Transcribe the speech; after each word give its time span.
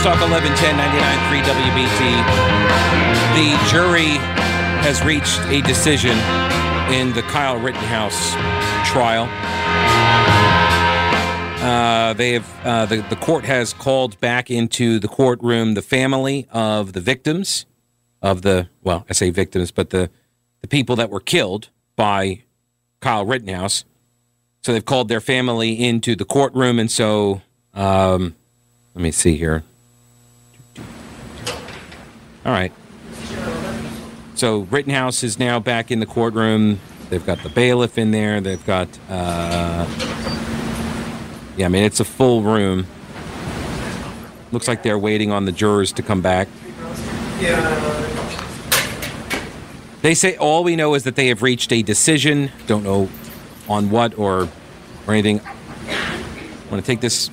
News 0.00 0.06
Talk 0.06 0.30
1110 0.30 0.76
99.3 0.78 1.42
WBT. 1.42 1.98
The 3.36 3.70
jury 3.70 4.16
has 4.80 5.04
reached 5.04 5.40
a 5.52 5.60
decision 5.60 6.16
in 6.90 7.12
the 7.12 7.20
Kyle 7.20 7.58
Rittenhouse 7.58 8.30
trial. 8.88 9.28
Uh, 11.62 12.14
they 12.14 12.32
have 12.32 12.60
uh, 12.64 12.86
the 12.86 13.02
the 13.10 13.16
court 13.16 13.44
has 13.44 13.74
called 13.74 14.18
back 14.20 14.50
into 14.50 14.98
the 15.00 15.08
courtroom 15.08 15.74
the 15.74 15.82
family 15.82 16.48
of 16.50 16.94
the 16.94 17.00
victims 17.00 17.66
of 18.22 18.40
the 18.40 18.70
well, 18.82 19.04
I 19.10 19.12
say 19.12 19.28
victims, 19.28 19.70
but 19.70 19.90
the 19.90 20.08
the 20.62 20.68
people 20.68 20.96
that 20.96 21.10
were 21.10 21.20
killed 21.20 21.68
by 21.96 22.42
Kyle 23.00 23.26
Rittenhouse. 23.26 23.84
So 24.62 24.72
they've 24.72 24.82
called 24.82 25.08
their 25.08 25.20
family 25.20 25.72
into 25.72 26.16
the 26.16 26.24
courtroom, 26.24 26.78
and 26.78 26.90
so 26.90 27.42
um, 27.74 28.34
let 28.94 29.02
me 29.02 29.10
see 29.10 29.36
here. 29.36 29.62
All 32.44 32.52
right. 32.52 32.72
So 34.34 34.60
Rittenhouse 34.70 35.22
is 35.22 35.38
now 35.38 35.60
back 35.60 35.90
in 35.90 36.00
the 36.00 36.06
courtroom. 36.06 36.80
They've 37.10 37.24
got 37.24 37.42
the 37.42 37.48
bailiff 37.48 37.98
in 37.98 38.10
there. 38.10 38.40
They've 38.40 38.64
got, 38.64 38.88
uh, 39.08 39.86
yeah, 41.56 41.66
I 41.66 41.68
mean, 41.68 41.84
it's 41.84 42.00
a 42.00 42.04
full 42.04 42.42
room. 42.42 42.86
Looks 44.52 44.66
like 44.66 44.82
they're 44.82 44.98
waiting 44.98 45.30
on 45.30 45.44
the 45.44 45.52
jurors 45.52 45.92
to 45.92 46.02
come 46.02 46.22
back. 46.22 46.48
They 50.02 50.14
say 50.14 50.36
all 50.36 50.64
we 50.64 50.76
know 50.76 50.94
is 50.94 51.04
that 51.04 51.16
they 51.16 51.28
have 51.28 51.42
reached 51.42 51.72
a 51.72 51.82
decision. 51.82 52.50
Don't 52.66 52.82
know 52.82 53.10
on 53.68 53.90
what 53.90 54.18
or 54.18 54.48
or 55.06 55.12
anything. 55.12 55.40
I 55.40 56.70
want 56.70 56.82
to 56.84 56.86
take 56.86 57.00
this 57.00 57.30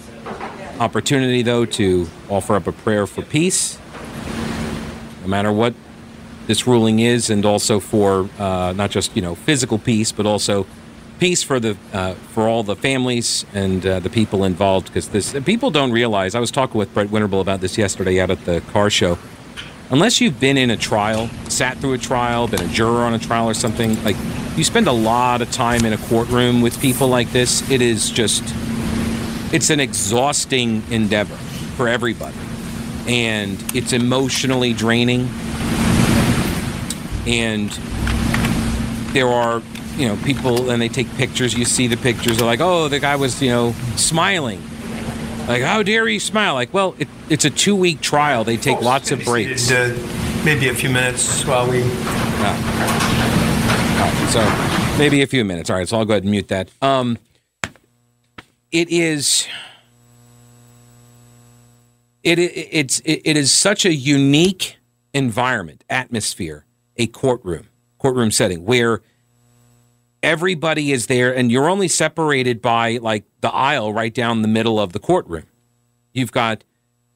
opportunity 0.79 1.41
though 1.41 1.65
to 1.65 2.07
offer 2.29 2.55
up 2.55 2.67
a 2.67 2.71
prayer 2.71 3.07
for 3.07 3.21
peace, 3.21 3.79
no 5.27 5.31
matter 5.31 5.51
what 5.51 5.73
this 6.47 6.65
ruling 6.65 6.99
is, 6.99 7.29
and 7.29 7.45
also 7.45 7.81
for 7.81 8.29
uh, 8.39 8.73
not 8.73 8.89
just 8.89 9.13
you 9.15 9.21
know 9.21 9.35
physical 9.35 9.77
peace, 9.77 10.13
but 10.13 10.25
also 10.25 10.65
peace 11.19 11.43
for 11.43 11.59
the 11.59 11.77
uh, 11.91 12.13
for 12.33 12.47
all 12.47 12.63
the 12.63 12.75
families 12.75 13.45
and 13.53 13.85
uh, 13.85 13.99
the 13.99 14.09
people 14.09 14.45
involved. 14.45 14.87
Because 14.87 15.09
this 15.09 15.33
people 15.43 15.69
don't 15.69 15.91
realize. 15.91 16.33
I 16.33 16.39
was 16.39 16.51
talking 16.51 16.79
with 16.79 16.93
Brett 16.93 17.09
Winterble 17.09 17.41
about 17.41 17.59
this 17.59 17.77
yesterday 17.77 18.21
out 18.21 18.31
at 18.31 18.45
the 18.45 18.61
car 18.71 18.89
show. 18.89 19.19
Unless 19.89 20.19
you've 20.19 20.39
been 20.39 20.57
in 20.57 20.69
a 20.69 20.77
trial, 20.77 21.29
sat 21.47 21.77
through 21.77 21.93
a 21.93 21.97
trial, 21.97 22.47
been 22.47 22.61
a 22.61 22.67
juror 22.67 23.03
on 23.03 23.13
a 23.13 23.19
trial 23.19 23.47
or 23.47 23.53
something, 23.53 24.01
like 24.03 24.17
you 24.57 24.65
spend 24.65 24.87
a 24.87 24.91
lot 24.91 25.41
of 25.41 25.49
time 25.51 25.85
in 25.85 25.93
a 25.93 25.97
courtroom 25.97 26.61
with 26.61 26.77
people 26.81 27.07
like 27.07 27.31
this. 27.31 27.69
It 27.71 27.81
is 27.81 28.11
just, 28.11 28.43
it's 29.53 29.69
an 29.69 29.79
exhausting 29.79 30.83
endeavor 30.91 31.37
for 31.77 31.87
everybody. 31.87 32.35
And 33.07 33.63
it's 33.75 33.93
emotionally 33.93 34.73
draining. 34.73 35.29
And 37.25 37.71
there 39.13 39.27
are, 39.27 39.61
you 39.95 40.07
know, 40.07 40.17
people 40.23 40.69
and 40.69 40.81
they 40.81 40.89
take 40.89 41.09
pictures. 41.15 41.53
You 41.53 41.65
see 41.65 41.87
the 41.87 41.97
pictures. 41.97 42.37
They're 42.37 42.45
like, 42.45 42.61
oh, 42.61 42.87
the 42.89 42.99
guy 42.99 43.15
was, 43.15 43.41
you 43.41 43.49
know, 43.49 43.73
smiling. 43.95 44.61
Like, 45.47 45.61
how 45.63 45.81
dare 45.81 46.07
you 46.07 46.19
smile? 46.19 46.53
Like, 46.55 46.73
well, 46.73 46.95
it, 46.99 47.07
it's 47.29 47.45
a 47.45 47.49
two 47.49 47.75
week 47.75 48.01
trial. 48.01 48.43
They 48.43 48.57
take 48.57 48.81
lots 48.81 49.11
of 49.11 49.23
breaks. 49.23 49.71
Uh, 49.71 49.95
maybe 50.43 50.67
a 50.67 50.73
few 50.73 50.89
minutes 50.89 51.45
while 51.45 51.69
we. 51.69 51.83
So 54.31 54.97
maybe 54.97 55.21
a 55.21 55.27
few 55.27 55.45
minutes. 55.45 55.69
All 55.69 55.77
right, 55.77 55.87
so 55.87 55.97
I'll 55.97 56.05
go 56.05 56.13
ahead 56.13 56.23
and 56.23 56.31
mute 56.31 56.49
that. 56.49 56.69
Um, 56.81 57.17
it 58.71 58.89
is. 58.89 59.47
It, 62.23 62.39
it 62.39 62.51
it's 62.71 62.99
it, 63.01 63.21
it 63.25 63.37
is 63.37 63.51
such 63.51 63.85
a 63.85 63.93
unique 63.93 64.77
environment, 65.13 65.83
atmosphere, 65.89 66.65
a 66.97 67.07
courtroom, 67.07 67.69
courtroom 67.97 68.31
setting 68.31 68.65
where 68.65 69.01
everybody 70.23 70.91
is 70.91 71.07
there 71.07 71.33
and 71.35 71.51
you're 71.51 71.69
only 71.69 71.87
separated 71.87 72.61
by 72.61 72.97
like 72.97 73.23
the 73.41 73.53
aisle 73.53 73.93
right 73.93 74.13
down 74.13 74.41
the 74.41 74.47
middle 74.47 74.79
of 74.79 74.93
the 74.93 74.99
courtroom. 74.99 75.45
You've 76.13 76.31
got 76.31 76.63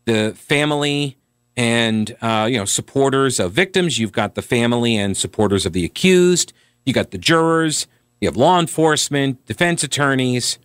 the 0.05 0.33
family 0.35 1.17
and 1.57 2.15
uh, 2.21 2.47
you 2.49 2.57
know 2.57 2.65
supporters 2.65 3.39
of 3.39 3.51
victims. 3.51 3.99
You've 3.99 4.11
got 4.11 4.35
the 4.35 4.41
family 4.41 4.97
and 4.97 5.17
supporters 5.17 5.65
of 5.65 5.73
the 5.73 5.85
accused. 5.85 6.53
You 6.85 6.93
got 6.93 7.11
the 7.11 7.17
jurors. 7.17 7.87
You 8.19 8.27
have 8.27 8.37
law 8.37 8.59
enforcement, 8.59 9.45
defense 9.45 9.83
attorneys. 9.83 10.59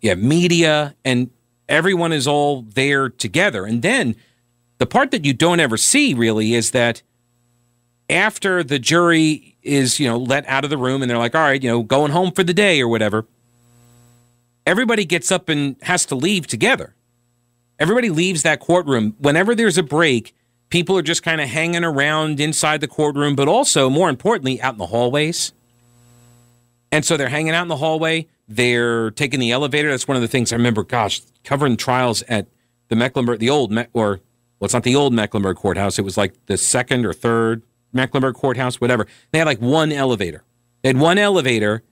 You 0.00 0.10
have 0.10 0.18
media, 0.18 0.94
and 1.04 1.30
everyone 1.68 2.12
is 2.12 2.26
all 2.26 2.62
there 2.62 3.08
together. 3.08 3.64
And 3.64 3.82
then 3.82 4.16
the 4.78 4.86
part 4.86 5.10
that 5.12 5.24
you 5.24 5.32
don't 5.32 5.60
ever 5.60 5.76
see 5.76 6.14
really 6.14 6.54
is 6.54 6.72
that 6.72 7.02
after 8.10 8.62
the 8.62 8.78
jury 8.78 9.56
is 9.62 9.98
you 9.98 10.06
know 10.06 10.18
let 10.18 10.46
out 10.46 10.64
of 10.64 10.70
the 10.70 10.76
room 10.76 11.02
and 11.02 11.10
they're 11.10 11.18
like, 11.18 11.34
all 11.34 11.40
right, 11.40 11.62
you 11.62 11.70
know, 11.70 11.82
going 11.82 12.12
home 12.12 12.32
for 12.32 12.44
the 12.44 12.54
day 12.54 12.80
or 12.80 12.88
whatever. 12.88 13.26
Everybody 14.66 15.04
gets 15.04 15.30
up 15.30 15.48
and 15.48 15.76
has 15.82 16.06
to 16.06 16.14
leave 16.14 16.46
together. 16.46 16.94
Everybody 17.78 18.08
leaves 18.08 18.42
that 18.44 18.60
courtroom. 18.60 19.14
Whenever 19.18 19.54
there's 19.54 19.76
a 19.76 19.82
break, 19.82 20.34
people 20.70 20.96
are 20.96 21.02
just 21.02 21.22
kind 21.22 21.40
of 21.40 21.48
hanging 21.48 21.84
around 21.84 22.40
inside 22.40 22.80
the 22.80 22.88
courtroom, 22.88 23.34
but 23.36 23.46
also, 23.46 23.90
more 23.90 24.08
importantly, 24.08 24.60
out 24.62 24.74
in 24.74 24.78
the 24.78 24.86
hallways. 24.86 25.52
And 26.90 27.04
so 27.04 27.16
they're 27.16 27.28
hanging 27.28 27.54
out 27.54 27.62
in 27.62 27.68
the 27.68 27.76
hallway. 27.76 28.28
They're 28.48 29.10
taking 29.10 29.40
the 29.40 29.50
elevator. 29.50 29.90
That's 29.90 30.06
one 30.06 30.16
of 30.16 30.22
the 30.22 30.28
things 30.28 30.52
I 30.52 30.56
remember, 30.56 30.84
gosh, 30.84 31.20
covering 31.44 31.76
trials 31.76 32.22
at 32.28 32.48
the 32.88 32.96
Mecklenburg, 32.96 33.38
the 33.38 33.50
old, 33.50 33.70
Me- 33.70 33.86
or, 33.92 34.20
well, 34.58 34.66
it's 34.66 34.74
not 34.74 34.82
the 34.82 34.96
old 34.96 35.12
Mecklenburg 35.12 35.56
courthouse. 35.56 35.98
It 35.98 36.02
was 36.02 36.16
like 36.16 36.34
the 36.46 36.56
second 36.56 37.06
or 37.06 37.12
third 37.12 37.62
Mecklenburg 37.92 38.34
courthouse, 38.34 38.80
whatever. 38.80 39.06
They 39.30 39.38
had 39.38 39.46
like 39.46 39.60
one 39.60 39.92
elevator. 39.92 40.42
They 40.82 40.88
had 40.88 40.98
one 40.98 41.18
elevator, 41.18 41.82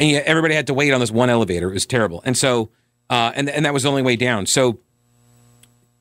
and 0.00 0.10
yet 0.10 0.26
everybody 0.26 0.54
had 0.54 0.66
to 0.66 0.74
wait 0.74 0.92
on 0.92 1.00
this 1.00 1.10
one 1.10 1.30
elevator. 1.30 1.70
It 1.70 1.74
was 1.74 1.86
terrible. 1.86 2.22
And 2.24 2.36
so, 2.36 2.70
uh, 3.08 3.32
and, 3.34 3.48
and 3.48 3.64
that 3.64 3.72
was 3.72 3.84
the 3.84 3.88
only 3.88 4.02
way 4.02 4.16
down. 4.16 4.46
So, 4.46 4.80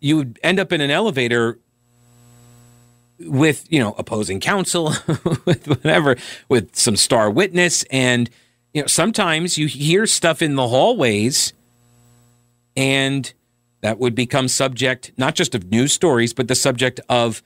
you 0.04 0.18
would 0.18 0.40
end 0.44 0.60
up 0.60 0.74
in 0.74 0.82
an 0.82 0.92
elevator 0.92 1.58
with 3.20 3.66
you 3.72 3.80
know 3.80 3.96
opposing 3.98 4.40
counsel 4.40 4.88
with 5.46 5.66
whatever 5.68 6.16
with 6.50 6.76
some 6.76 6.96
star 6.96 7.30
witness 7.30 7.84
and 7.84 8.30
you 8.74 8.82
know 8.82 8.88
sometimes 8.88 9.58
you 9.58 9.68
hear 9.68 10.06
stuff 10.06 10.42
in 10.42 10.56
the 10.56 10.68
hallways 10.68 11.54
and 12.76 13.34
that 13.82 14.00
would 14.00 14.16
become 14.16 14.48
subject 14.48 15.12
not 15.18 15.36
just 15.36 15.56
of 15.56 15.70
news 15.72 15.94
stories 15.94 16.34
but 16.34 16.48
the 16.48 16.56
subject 16.56 17.00
of 17.10 17.42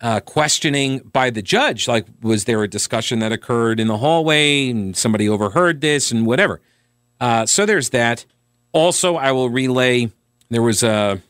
uh, 0.00 0.20
questioning 0.20 0.98
by 0.98 1.30
the 1.30 1.42
judge 1.42 1.88
like 1.88 2.06
was 2.22 2.44
there 2.44 2.62
a 2.62 2.68
discussion 2.68 3.18
that 3.18 3.32
occurred 3.32 3.80
in 3.80 3.88
the 3.88 3.98
hallway 3.98 4.70
and 4.70 4.96
somebody 4.96 5.28
overheard 5.28 5.80
this 5.80 6.10
and 6.10 6.26
whatever 6.26 6.60
uh, 7.20 7.44
so 7.44 7.66
there's 7.66 7.90
that 7.90 8.24
also 8.72 9.16
i 9.16 9.32
will 9.32 9.50
relay 9.50 10.10
there 10.50 10.62
was 10.62 10.82
a 10.82 11.20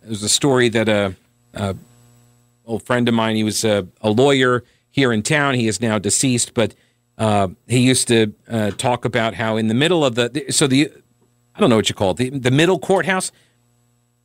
there 0.00 0.10
was 0.10 0.22
a 0.22 0.28
story 0.28 0.68
that 0.68 0.88
a, 0.88 1.14
a 1.54 1.74
old 2.66 2.82
friend 2.82 3.08
of 3.08 3.14
mine. 3.14 3.36
He 3.36 3.44
was 3.44 3.64
a, 3.64 3.86
a, 4.00 4.10
lawyer 4.10 4.64
here 4.90 5.12
in 5.12 5.22
town. 5.22 5.54
He 5.54 5.68
is 5.68 5.80
now 5.80 5.98
deceased, 5.98 6.54
but 6.54 6.74
uh, 7.18 7.48
he 7.66 7.80
used 7.80 8.08
to 8.08 8.32
uh, 8.48 8.70
talk 8.72 9.04
about 9.04 9.34
how 9.34 9.56
in 9.56 9.68
the 9.68 9.74
middle 9.74 10.04
of 10.04 10.14
the 10.14 10.46
so 10.50 10.66
the 10.66 10.90
I 11.54 11.60
don't 11.60 11.70
know 11.70 11.76
what 11.76 11.88
you 11.88 11.94
call 11.94 12.12
it 12.12 12.16
the, 12.16 12.30
the 12.30 12.50
middle 12.50 12.78
courthouse 12.78 13.30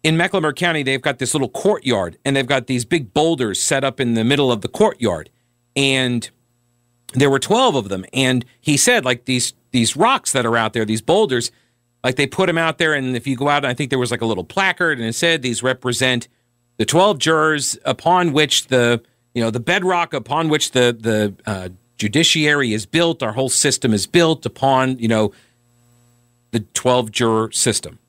in 0.03 0.17
Mecklenburg 0.17 0.55
County. 0.55 0.83
They've 0.83 1.01
got 1.01 1.19
this 1.19 1.33
little 1.33 1.49
courtyard, 1.49 2.17
and 2.25 2.35
they've 2.35 2.47
got 2.47 2.67
these 2.67 2.85
big 2.85 3.13
boulders 3.13 3.61
set 3.61 3.83
up 3.83 3.99
in 3.99 4.13
the 4.13 4.23
middle 4.23 4.51
of 4.51 4.61
the 4.61 4.67
courtyard, 4.67 5.29
and 5.75 6.29
there 7.13 7.29
were 7.29 7.39
twelve 7.39 7.75
of 7.75 7.89
them. 7.89 8.05
And 8.13 8.45
he 8.59 8.77
said 8.77 9.05
like 9.05 9.25
these 9.25 9.53
these 9.71 9.95
rocks 9.95 10.31
that 10.31 10.45
are 10.45 10.57
out 10.57 10.73
there, 10.73 10.85
these 10.85 11.01
boulders 11.01 11.51
like 12.03 12.15
they 12.15 12.27
put 12.27 12.47
them 12.47 12.57
out 12.57 12.77
there, 12.77 12.93
and 12.93 13.15
if 13.15 13.27
you 13.27 13.35
go 13.35 13.49
out, 13.49 13.65
I 13.65 13.73
think 13.73 13.89
there 13.89 13.99
was 13.99 14.11
like 14.11 14.21
a 14.21 14.25
little 14.25 14.43
placard, 14.43 14.99
and 14.99 15.07
it 15.07 15.13
said 15.13 15.41
these 15.41 15.61
represent 15.61 16.27
the 16.77 16.85
12 16.85 17.19
jurors 17.19 17.77
upon 17.83 18.31
which 18.31 18.67
the 18.67 19.01
you 19.33 19.43
know 19.43 19.51
the 19.51 19.59
bedrock 19.59 20.13
upon 20.13 20.49
which 20.49 20.71
the 20.71 20.95
the 20.97 21.33
uh, 21.45 21.69
judiciary 21.97 22.73
is 22.73 22.85
built. 22.85 23.21
Our 23.21 23.33
whole 23.33 23.49
system 23.49 23.93
is 23.93 24.07
built 24.07 24.45
upon 24.45 24.97
you 24.97 25.07
know 25.07 25.33
the 26.51 26.61
12 26.61 27.11
juror 27.11 27.51
system. 27.51 27.99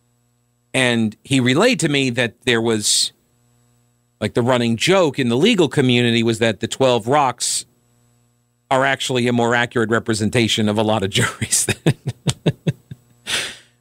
And 0.72 1.16
he 1.24 1.40
relayed 1.40 1.80
to 1.80 1.88
me 1.88 2.10
that 2.10 2.40
there 2.42 2.60
was 2.60 3.12
like 4.20 4.34
the 4.34 4.42
running 4.42 4.76
joke 4.76 5.18
in 5.18 5.28
the 5.28 5.36
legal 5.36 5.68
community 5.68 6.22
was 6.22 6.38
that 6.38 6.60
the 6.60 6.68
12 6.68 7.08
rocks 7.08 7.66
are 8.70 8.84
actually 8.84 9.26
a 9.26 9.32
more 9.32 9.54
accurate 9.54 9.90
representation 9.90 10.68
of 10.68 10.78
a 10.78 10.82
lot 10.82 11.02
of 11.02 11.10
juries. 11.10 11.66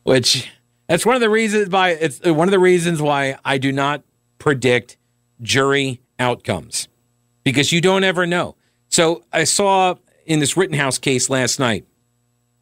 which 0.03 0.51
that's 0.87 1.05
one 1.05 1.15
of 1.15 1.21
the 1.21 1.29
reasons 1.29 1.69
why 1.69 1.91
it's 1.91 2.19
one 2.21 2.47
of 2.47 2.51
the 2.51 2.59
reasons 2.59 3.01
why 3.01 3.37
I 3.45 3.59
do 3.59 3.71
not 3.71 4.03
predict 4.39 4.97
jury 5.41 6.01
outcomes 6.17 6.87
because 7.43 7.71
you 7.71 7.79
don't 7.79 8.03
ever 8.03 8.25
know. 8.25 8.55
So 8.87 9.23
I 9.31 9.43
saw 9.43 9.95
in 10.25 10.39
this 10.39 10.57
Rittenhouse 10.57 10.97
case 10.97 11.29
last 11.29 11.59
night 11.59 11.85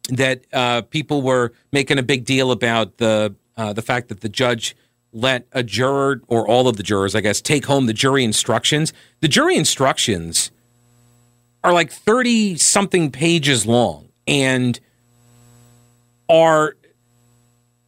that 0.08 0.44
uh, 0.52 0.82
people 0.82 1.22
were 1.22 1.52
making 1.72 1.98
a 1.98 2.02
big 2.02 2.24
deal 2.24 2.50
about 2.50 2.98
the 2.98 3.34
uh, 3.56 3.72
the 3.72 3.82
fact 3.82 4.08
that 4.08 4.20
the 4.20 4.28
judge 4.28 4.76
let 5.12 5.46
a 5.52 5.62
juror 5.62 6.20
or 6.28 6.46
all 6.46 6.68
of 6.68 6.76
the 6.76 6.82
jurors, 6.82 7.14
I 7.14 7.20
guess, 7.20 7.40
take 7.40 7.66
home 7.66 7.86
the 7.86 7.92
jury 7.92 8.24
instructions. 8.24 8.92
The 9.20 9.28
jury 9.28 9.56
instructions 9.56 10.50
are 11.64 11.72
like 11.72 11.90
30 11.90 12.56
something 12.56 13.10
pages 13.10 13.66
long 13.66 14.08
and 14.26 14.78
are 16.28 16.76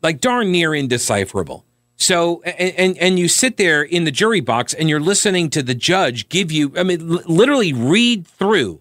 like 0.02 0.20
darn 0.20 0.50
near 0.50 0.74
indecipherable. 0.74 1.64
So, 1.96 2.40
and, 2.42 2.74
and, 2.76 2.98
and 2.98 3.18
you 3.18 3.28
sit 3.28 3.58
there 3.58 3.82
in 3.82 4.04
the 4.04 4.10
jury 4.10 4.40
box 4.40 4.72
and 4.72 4.88
you're 4.88 5.00
listening 5.00 5.50
to 5.50 5.62
the 5.62 5.74
judge 5.74 6.28
give 6.30 6.50
you, 6.50 6.72
I 6.76 6.82
mean, 6.82 7.12
l- 7.12 7.22
literally 7.26 7.74
read 7.74 8.26
through 8.26 8.80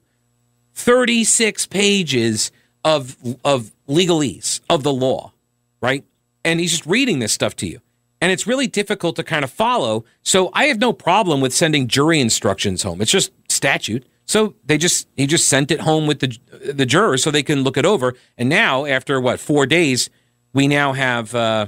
36 0.74 1.66
pages 1.68 2.52
of, 2.84 3.18
of 3.44 3.72
legalese 3.88 4.62
of 4.70 4.84
the 4.84 4.94
law, 4.94 5.34
right? 5.82 6.04
And 6.44 6.60
he's 6.60 6.72
just 6.72 6.86
reading 6.86 7.20
this 7.20 7.34
stuff 7.34 7.56
to 7.58 7.68
you. 7.68 7.82
And 8.22 8.32
it's 8.32 8.46
really 8.46 8.68
difficult 8.68 9.16
to 9.16 9.24
kind 9.24 9.44
of 9.44 9.52
follow. 9.52 10.04
So 10.24 10.50
I 10.54 10.66
have 10.66 10.80
no 10.80 10.92
problem 10.92 11.40
with 11.40 11.54
sending 11.54 11.88
jury 11.88 12.20
instructions 12.20 12.84
home. 12.84 13.02
It's 13.02 13.12
just 13.12 13.32
statute. 13.50 14.06
So 14.26 14.56
they 14.66 14.78
just 14.78 15.08
he 15.16 15.26
just 15.26 15.48
sent 15.48 15.72
it 15.72 15.80
home 15.82 16.06
with 16.06 16.20
the 16.20 16.38
the 16.74 16.86
jurors 16.86 17.24
so 17.24 17.32
they 17.32 17.44
can 17.44 17.64
look 17.64 17.78
it 17.78 17.86
over. 17.86 18.14
And 18.38 18.50
now 18.50 18.86
after 18.86 19.20
what 19.20 19.40
four 19.40 19.66
days, 19.66 20.10
we 20.54 20.68
now 20.68 20.94
have 20.94 21.34
uh, 21.34 21.68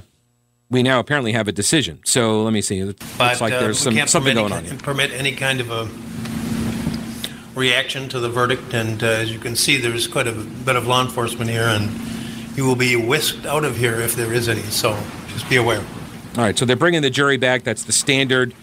we 0.70 0.82
now 0.82 1.00
apparently 1.00 1.32
have 1.32 1.48
a 1.48 1.52
decision. 1.52 2.00
So 2.04 2.42
let 2.42 2.52
me 2.52 2.60
see. 2.60 2.78
It 2.78 2.98
But 3.18 3.30
looks 3.30 3.40
like 3.40 3.52
uh, 3.54 3.60
there's 3.60 3.78
some 3.78 3.96
something 4.06 4.34
going 4.34 4.52
on 4.52 4.64
here. 4.64 4.76
Permit 4.76 5.10
any 5.10 5.34
kind 5.34 5.60
of 5.60 5.70
a 5.70 5.88
reaction 7.54 8.08
to 8.10 8.20
the 8.20 8.28
verdict, 8.28 8.74
and 8.74 9.02
uh, 9.02 9.06
as 9.06 9.32
you 9.32 9.38
can 9.38 9.56
see, 9.56 9.78
there's 9.78 10.06
quite 10.06 10.26
a 10.26 10.32
bit 10.32 10.76
of 10.76 10.86
law 10.86 11.02
enforcement 11.02 11.50
here, 11.50 11.66
and 11.66 11.90
you 12.56 12.64
will 12.64 12.76
be 12.76 12.96
whisked 12.96 13.46
out 13.46 13.64
of 13.64 13.76
here 13.76 14.00
if 14.00 14.14
there 14.14 14.32
is 14.32 14.48
any, 14.48 14.62
so 14.62 14.98
just 15.28 15.48
be 15.48 15.56
aware. 15.56 15.84
All 16.36 16.44
right, 16.44 16.58
so 16.58 16.64
they're 16.64 16.76
bringing 16.76 17.02
the 17.02 17.10
jury 17.10 17.36
back. 17.36 17.62
That's 17.62 17.84
the 17.84 17.92
standard 17.92 18.54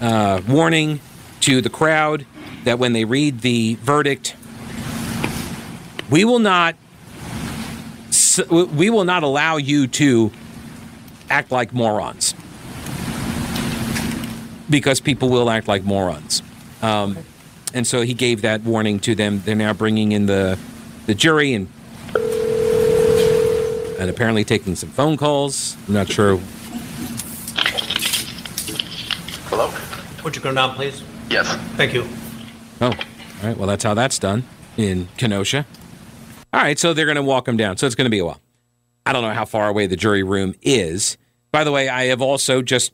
uh, 0.00 0.42
warning 0.46 1.00
to 1.40 1.60
the 1.60 1.70
crowd 1.70 2.26
that 2.64 2.78
when 2.78 2.92
they 2.92 3.04
read 3.04 3.40
the 3.40 3.76
verdict, 3.76 4.36
we 6.10 6.24
will 6.24 6.38
not 6.38 6.76
we 8.50 8.90
will 8.90 9.04
not 9.04 9.22
allow 9.22 9.56
you 9.56 9.86
to 9.86 10.32
act 11.30 11.50
like 11.50 11.72
morons 11.72 12.34
because 14.68 15.00
people 15.00 15.28
will 15.28 15.50
act 15.50 15.68
like 15.68 15.84
morons. 15.84 16.42
Um, 16.82 17.18
and 17.74 17.86
so 17.86 18.02
he 18.02 18.14
gave 18.14 18.40
that 18.42 18.62
warning 18.62 19.00
to 19.00 19.14
them. 19.14 19.42
They're 19.44 19.54
now 19.54 19.72
bringing 19.74 20.12
in 20.12 20.26
the 20.26 20.58
the 21.06 21.14
jury 21.14 21.52
and 21.52 21.68
and 24.00 24.08
apparently 24.08 24.44
taking 24.44 24.76
some 24.76 24.88
phone 24.90 25.16
calls. 25.16 25.76
I'm 25.86 25.94
not 25.94 26.08
sure 26.08 26.40
Hello? 29.48 29.72
Would 30.24 30.34
you 30.34 30.42
go 30.42 30.52
down, 30.52 30.74
please? 30.74 31.02
Yes. 31.28 31.54
Thank 31.76 31.94
you. 31.94 32.08
Oh, 32.80 32.86
all 32.86 32.92
right. 33.42 33.56
Well, 33.56 33.68
that's 33.68 33.84
how 33.84 33.94
that's 33.94 34.18
done 34.18 34.44
in 34.76 35.08
Kenosha. 35.16 35.66
All 36.52 36.60
right, 36.60 36.78
so 36.78 36.94
they're 36.94 37.04
going 37.04 37.16
to 37.16 37.22
walk 37.22 37.48
him 37.48 37.56
down. 37.56 37.76
So 37.76 37.86
it's 37.86 37.94
going 37.94 38.06
to 38.06 38.10
be 38.10 38.20
a 38.20 38.24
while. 38.24 38.40
I 39.06 39.12
don't 39.12 39.22
know 39.22 39.32
how 39.32 39.44
far 39.44 39.68
away 39.68 39.86
the 39.86 39.96
jury 39.96 40.22
room 40.22 40.54
is. 40.62 41.18
By 41.52 41.64
the 41.64 41.72
way, 41.72 41.88
I 41.88 42.04
have 42.04 42.22
also 42.22 42.62
just, 42.62 42.92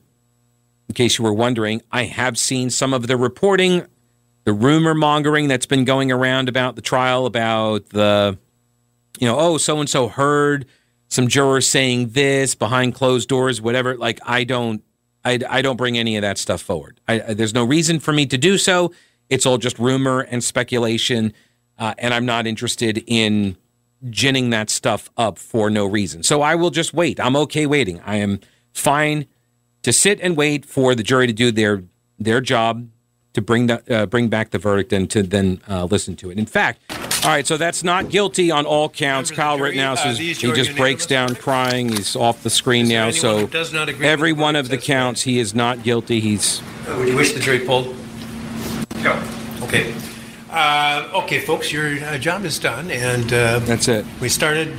in 0.89 0.95
case 0.95 1.19
you 1.19 1.25
were 1.25 1.33
wondering, 1.33 1.83
I 1.93 2.05
have 2.05 2.39
seen 2.39 2.71
some 2.71 2.93
of 2.93 3.07
the 3.07 3.17
reporting, 3.17 3.87
the 4.51 4.55
rumor 4.55 4.95
mongering 4.97 5.47
that's 5.47 5.65
been 5.67 5.85
going 5.85 6.11
around 6.11 6.49
about 6.49 6.75
the 6.75 6.83
trial, 6.83 7.25
about 7.25 7.89
the, 7.91 8.37
you 9.21 9.27
know, 9.29 9.39
oh, 9.39 9.59
so 9.59 9.79
and 9.79 9.89
so 9.89 10.09
heard 10.09 10.67
some 11.07 11.29
jurors 11.29 11.69
saying 11.69 12.09
this 12.09 12.57
behind 12.57 12.93
closed 12.93 13.29
doors, 13.29 13.61
whatever. 13.61 13.97
Like, 13.97 14.19
I 14.27 14.43
don't, 14.43 14.83
I, 15.25 15.39
I 15.49 15.63
don't 15.63 15.77
bring 15.77 15.97
any 15.97 16.17
of 16.17 16.23
that 16.23 16.37
stuff 16.37 16.61
forward. 16.63 16.99
I, 17.07 17.21
I- 17.21 17.35
there's 17.35 17.55
no 17.55 17.63
reason 17.63 18.01
for 18.01 18.13
me 18.13 18.27
to 18.27 18.37
do 18.37 18.59
so. 18.59 18.93
It's 19.29 19.47
all 19.47 19.57
just 19.57 19.79
rumor 19.79 20.23
and 20.23 20.43
speculation, 20.43 21.33
uh, 21.79 21.95
and 21.99 22.13
I'm 22.13 22.27
not 22.27 22.49
interested 22.49 23.05
in 23.07 23.57
ginning 24.09 24.51
that 24.51 24.69
stuff 24.69 25.11
up 25.17 25.39
for 25.39 25.71
no 25.71 25.87
reason. 25.87 26.25
So 26.25 26.43
I 26.43 26.57
will 26.57 26.71
just 26.71 26.93
wait. 26.93 27.21
I'm 27.21 27.37
okay 27.37 27.67
waiting. 27.67 28.01
I 28.05 28.17
am 28.17 28.41
fine 28.75 29.27
to 29.85 29.93
sit 29.93 30.19
and 30.21 30.37
wait 30.37 30.67
for 30.67 30.97
the 30.97 31.05
jury 31.05 31.29
to 31.29 31.33
do 31.33 31.53
their 31.53 31.85
their 32.19 32.41
job 32.41 32.89
to 33.33 33.41
bring 33.43 33.67
the, 33.67 33.83
uh, 33.95 34.07
bring 34.07 34.29
back 34.29 34.51
the 34.51 34.59
verdict 34.59 34.93
and 34.93 35.11
to 35.11 35.23
then 35.23 35.61
uh, 35.69 35.85
listen 35.85 36.17
to 36.17 36.31
it. 36.31 36.39
In 36.39 36.47
fact, 36.47 36.81
all 37.25 37.31
right. 37.31 37.47
So 37.47 37.57
that's 37.57 37.85
not 37.85 38.09
guilty 38.09 38.51
on 38.51 38.67
all 38.67 38.89
counts. 38.89 39.31
Members 39.31 39.31
of 39.31 39.37
the 39.37 39.43
Kyle 39.43 39.57
jury, 39.57 39.71
Rittenhouse 39.71 40.07
uh, 40.07 40.09
is 40.11 40.19
he 40.19 40.33
just 40.53 40.77
breaks 40.77 41.07
down 41.07 41.35
crying. 41.35 41.91
He's 41.91 42.17
off 42.17 42.43
the 42.43 42.51
screen 42.51 42.89
now. 42.89 43.11
So 43.11 43.47
does 43.47 43.73
not 43.73 43.89
agree 43.89 44.07
every 44.07 44.33
one 44.33 44.57
of 44.57 44.69
the 44.69 44.79
counts, 44.79 45.23
he 45.23 45.39
is 45.39 45.55
not 45.55 45.83
guilty. 45.83 46.21
He's 46.21 46.61
Uh, 46.89 46.97
Would 46.99 47.09
you 47.09 47.17
wish 47.17 47.33
the 47.33 47.41
jury 47.41 47.61
pulled? 47.61 47.95
No. 48.97 49.23
Okay. 49.63 49.95
Uh, 50.51 51.09
okay, 51.23 51.39
folks, 51.41 51.71
your 51.73 52.03
uh, 52.05 52.19
job 52.19 52.45
is 52.45 52.59
done, 52.59 52.91
and 52.91 53.33
uh, 53.33 53.61
that's 53.61 53.87
it. 53.87 54.05
we 54.21 54.29
started 54.29 54.77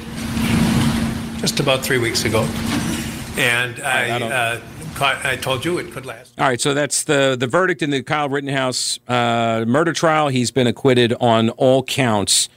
just 1.38 1.59
about 1.62 1.81
three 1.81 1.98
weeks 1.98 2.25
ago, 2.25 2.42
and 3.38 3.80
I, 3.81 4.15
I 4.15 4.19
don't- 4.19 4.31
uh, 4.31 4.59
caught, 4.59 4.62
I 4.99 5.38
told 5.41 5.65
you 5.65 5.77
it 5.77 5.91
could 5.91 6.05
last. 6.05 6.33
All 6.39 6.47
right, 6.47 6.59
so 6.59 6.73
that's 6.73 7.03
the 7.03 7.35
the 7.39 7.47
verdict 7.47 7.81
in 7.81 7.89
the 7.89 8.03
Kyle 8.03 8.29
Rittenhouse 8.29 8.99
uh, 9.07 9.65
murder 9.67 9.93
trial. 9.93 10.27
He's 10.27 10.51
been 10.51 10.67
acquitted 10.67 11.13
on 11.19 11.49
all 11.51 11.83
counts 11.83 12.49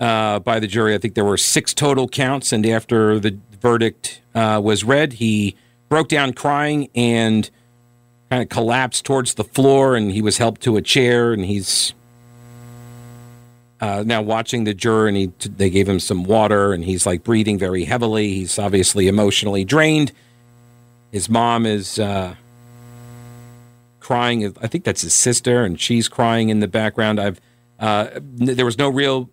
uh, 0.00 0.38
by 0.40 0.60
the 0.60 0.66
jury. 0.66 0.94
I 0.94 0.98
think 0.98 1.14
there 1.14 1.24
were 1.24 1.36
six 1.36 1.72
total 1.72 2.08
counts, 2.08 2.52
and 2.52 2.66
after 2.66 3.18
the 3.18 3.38
verdict 3.60 4.20
uh, 4.34 4.60
was 4.62 4.84
read, 4.84 5.14
he 5.14 5.56
broke 5.88 6.08
down 6.08 6.32
crying 6.32 6.88
and 6.94 7.48
kind 8.30 8.42
of 8.42 8.48
collapsed 8.48 9.04
towards 9.04 9.34
the 9.34 9.44
floor, 9.44 9.96
and 9.96 10.10
he 10.10 10.22
was 10.22 10.38
helped 10.38 10.60
to 10.62 10.76
a 10.76 10.82
chair, 10.82 11.32
and 11.32 11.44
he's 11.44 11.94
uh, 13.80 14.02
now 14.06 14.22
watching 14.22 14.64
the 14.64 14.74
juror, 14.74 15.06
and 15.06 15.16
he 15.16 15.32
they 15.44 15.70
gave 15.70 15.88
him 15.88 16.00
some 16.00 16.24
water, 16.24 16.72
and 16.72 16.84
he's 16.84 17.06
like 17.06 17.22
breathing 17.22 17.58
very 17.58 17.84
heavily. 17.84 18.34
He's 18.34 18.58
obviously 18.58 19.08
emotionally 19.08 19.64
drained. 19.64 20.12
His 21.16 21.28
mom 21.28 21.64
is. 21.64 21.98
Uh, 21.98 22.34
crying. 24.06 24.54
I 24.62 24.68
think 24.68 24.84
that's 24.84 25.02
his 25.02 25.14
sister, 25.14 25.64
and 25.64 25.80
she's 25.80 26.06
crying 26.08 26.48
in 26.48 26.60
the 26.60 26.68
background. 26.68 27.18
I've 27.18 27.40
uh, 27.80 28.20
there 28.22 28.64
was 28.64 28.78
no 28.78 28.88
real 28.88 29.28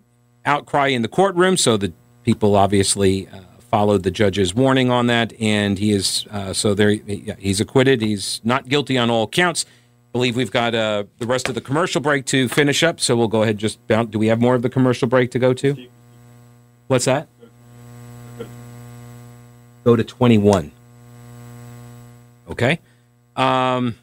outcry 0.45 0.87
in 0.87 1.03
the 1.03 1.07
courtroom, 1.07 1.57
so 1.57 1.77
the 1.77 1.93
people 2.23 2.55
obviously 2.55 3.27
uh, 3.27 3.41
followed 3.69 4.01
the 4.01 4.09
judge's 4.09 4.55
warning 4.55 4.89
on 4.89 5.05
that, 5.07 5.31
and 5.39 5.77
he 5.77 5.91
is 5.91 6.25
uh, 6.31 6.53
so 6.53 6.73
there. 6.73 6.89
He's 7.37 7.61
acquitted. 7.61 8.01
He's 8.01 8.41
not 8.43 8.67
guilty 8.67 8.97
on 8.97 9.11
all 9.11 9.27
counts. 9.27 9.65
I 9.65 10.11
believe 10.11 10.35
we've 10.35 10.49
got 10.49 10.73
uh, 10.73 11.03
the 11.19 11.27
rest 11.27 11.49
of 11.49 11.53
the 11.53 11.61
commercial 11.61 12.01
break 12.01 12.25
to 12.33 12.49
finish 12.49 12.81
up, 12.81 12.99
so 12.99 13.15
we'll 13.15 13.27
go 13.27 13.43
ahead 13.43 13.55
and 13.55 13.59
just 13.59 13.77
bounce. 13.87 14.09
Do 14.09 14.17
we 14.17 14.29
have 14.29 14.41
more 14.41 14.55
of 14.55 14.63
the 14.63 14.71
commercial 14.71 15.07
break 15.07 15.29
to 15.31 15.39
go 15.39 15.53
to? 15.53 15.77
What's 16.87 17.05
that? 17.05 17.27
Go 19.83 19.95
to 19.95 20.03
twenty-one. 20.03 20.71
Okay. 22.53 22.79
Um, 23.35 23.95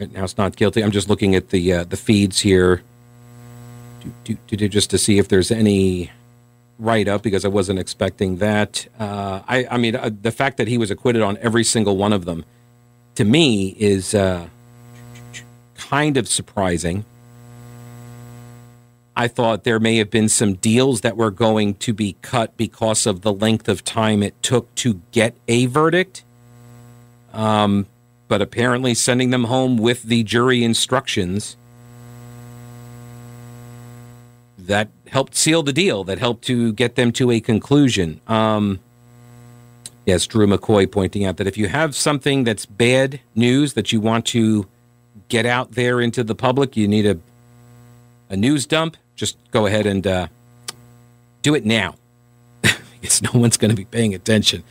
Right 0.00 0.12
now 0.12 0.24
it's 0.24 0.36
not 0.36 0.56
guilty. 0.56 0.82
I'm 0.82 0.90
just 0.90 1.08
looking 1.08 1.36
at 1.36 1.50
the 1.50 1.72
uh, 1.72 1.84
the 1.84 1.96
feeds 1.96 2.40
here, 2.40 2.82
do, 4.24 4.36
do, 4.48 4.56
do, 4.56 4.68
just 4.68 4.90
to 4.90 4.98
see 4.98 5.18
if 5.18 5.28
there's 5.28 5.52
any 5.52 6.10
write 6.80 7.06
up 7.06 7.22
because 7.22 7.44
I 7.44 7.48
wasn't 7.48 7.78
expecting 7.78 8.38
that. 8.38 8.88
Uh, 8.98 9.42
I 9.46 9.66
I 9.70 9.76
mean 9.76 9.94
uh, 9.94 10.10
the 10.20 10.32
fact 10.32 10.56
that 10.56 10.66
he 10.66 10.78
was 10.78 10.90
acquitted 10.90 11.22
on 11.22 11.38
every 11.40 11.62
single 11.62 11.96
one 11.96 12.12
of 12.12 12.24
them, 12.24 12.44
to 13.14 13.24
me 13.24 13.76
is 13.78 14.14
uh, 14.16 14.48
kind 15.76 16.16
of 16.16 16.26
surprising. 16.26 17.04
I 19.16 19.28
thought 19.28 19.64
there 19.64 19.78
may 19.78 19.96
have 19.98 20.10
been 20.10 20.28
some 20.28 20.54
deals 20.54 21.02
that 21.02 21.16
were 21.16 21.30
going 21.30 21.74
to 21.74 21.92
be 21.92 22.16
cut 22.20 22.56
because 22.56 23.06
of 23.06 23.22
the 23.22 23.32
length 23.32 23.68
of 23.68 23.84
time 23.84 24.22
it 24.22 24.40
took 24.42 24.74
to 24.76 25.00
get 25.12 25.36
a 25.46 25.66
verdict. 25.66 26.24
Um, 27.32 27.86
but 28.26 28.42
apparently 28.42 28.94
sending 28.94 29.30
them 29.30 29.44
home 29.44 29.76
with 29.76 30.04
the 30.04 30.24
jury 30.24 30.64
instructions 30.64 31.56
that 34.58 34.88
helped 35.06 35.36
seal 35.36 35.62
the 35.62 35.72
deal, 35.72 36.04
that 36.04 36.18
helped 36.18 36.42
to 36.44 36.72
get 36.72 36.96
them 36.96 37.12
to 37.12 37.30
a 37.30 37.40
conclusion. 37.40 38.20
Um, 38.26 38.80
yes, 40.06 40.26
Drew 40.26 40.46
McCoy 40.46 40.90
pointing 40.90 41.24
out 41.24 41.36
that 41.36 41.46
if 41.46 41.56
you 41.56 41.68
have 41.68 41.94
something 41.94 42.44
that's 42.44 42.66
bad 42.66 43.20
news 43.34 43.74
that 43.74 43.92
you 43.92 44.00
want 44.00 44.26
to 44.26 44.66
get 45.28 45.46
out 45.46 45.72
there 45.72 46.00
into 46.00 46.24
the 46.24 46.34
public, 46.34 46.76
you 46.76 46.88
need 46.88 47.06
a 47.06 47.18
a 48.30 48.36
news 48.36 48.66
dump. 48.66 48.96
Just 49.16 49.36
go 49.50 49.66
ahead 49.66 49.86
and 49.86 50.06
uh, 50.06 50.26
do 51.42 51.54
it 51.54 51.64
now, 51.64 51.94
because 53.00 53.22
no 53.22 53.30
one's 53.34 53.56
going 53.56 53.70
to 53.70 53.76
be 53.76 53.84
paying 53.84 54.14
attention. 54.14 54.64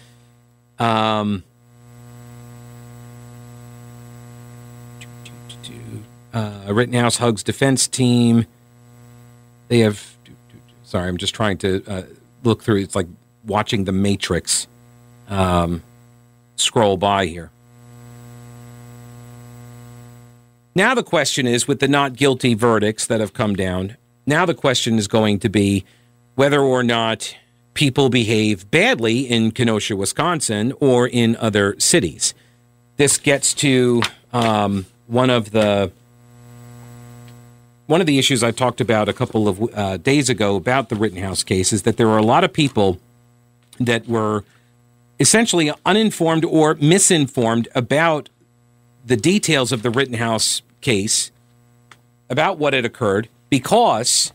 Um, 0.79 1.43
uh, 6.33 6.67
Rittenhouse 6.67 7.17
hugs 7.17 7.43
defense 7.43 7.88
team. 7.88 8.45
They 9.67 9.79
have. 9.79 10.15
Sorry, 10.83 11.07
I'm 11.07 11.17
just 11.17 11.33
trying 11.33 11.57
to 11.59 11.83
uh, 11.88 12.03
look 12.43 12.63
through. 12.63 12.77
It's 12.77 12.95
like 12.95 13.07
watching 13.45 13.85
The 13.85 13.91
Matrix. 13.91 14.67
um, 15.29 15.81
scroll 16.55 16.97
by 16.97 17.25
here. 17.25 17.50
Now, 20.75 20.93
the 20.95 21.03
question 21.03 21.47
is 21.47 21.67
with 21.67 21.79
the 21.79 21.88
not 21.88 22.15
guilty 22.15 22.53
verdicts 22.53 23.05
that 23.07 23.19
have 23.19 23.33
come 23.33 23.55
down, 23.55 23.97
now 24.25 24.46
the 24.46 24.53
question 24.53 24.98
is 24.98 25.08
going 25.08 25.39
to 25.39 25.50
be 25.50 25.86
whether 26.36 26.62
or 26.62 26.84
not 26.84 27.36
people 27.74 28.10
behave 28.10 28.70
badly 28.72 29.22
in 29.22 29.51
Kenosha, 29.51 29.96
Wisconsin, 29.96 30.74
or 30.80 31.08
in 31.08 31.36
other 31.38 31.80
cities. 31.80 32.34
This 32.98 33.18
gets 33.18 33.53
to 33.56 34.01
um, 34.32 34.86
one 35.08 35.30
of 35.30 35.51
the 35.51 35.92
one 37.86 38.00
of 38.00 38.08
the 38.08 38.18
issues 38.18 38.44
I 38.44 38.51
talked 38.51 38.80
about 38.80 39.10
a 39.10 39.13
couple 39.13 39.48
of 39.48 39.75
uh, 39.75 39.98
days 39.98 40.30
ago 40.30 40.56
about 40.56 40.89
the 40.89 40.96
Rittenhouse 40.96 41.44
case 41.44 41.74
is 41.74 41.84
that 41.84 41.98
there 41.98 42.08
were 42.08 42.18
a 42.18 42.24
lot 42.24 42.44
of 42.44 42.53
people 42.53 42.98
that 43.77 44.08
were 44.08 44.46
essentially 45.20 45.72
uninformed 45.86 46.46
or 46.46 46.75
misinformed 46.75 47.68
about 47.75 48.30
the 49.06 49.18
details 49.18 49.72
of 49.72 49.84
the 49.84 49.89
Rittenhouse 49.89 50.62
case, 50.80 51.32
about 52.30 52.58
what 52.58 52.74
had 52.74 52.86
occurred, 52.86 53.27
because 53.53 54.33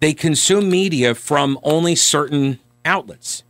they 0.00 0.12
consume 0.12 0.68
media 0.68 1.14
from 1.14 1.58
only 1.62 1.94
certain 1.94 2.58
outlets. 2.84 3.42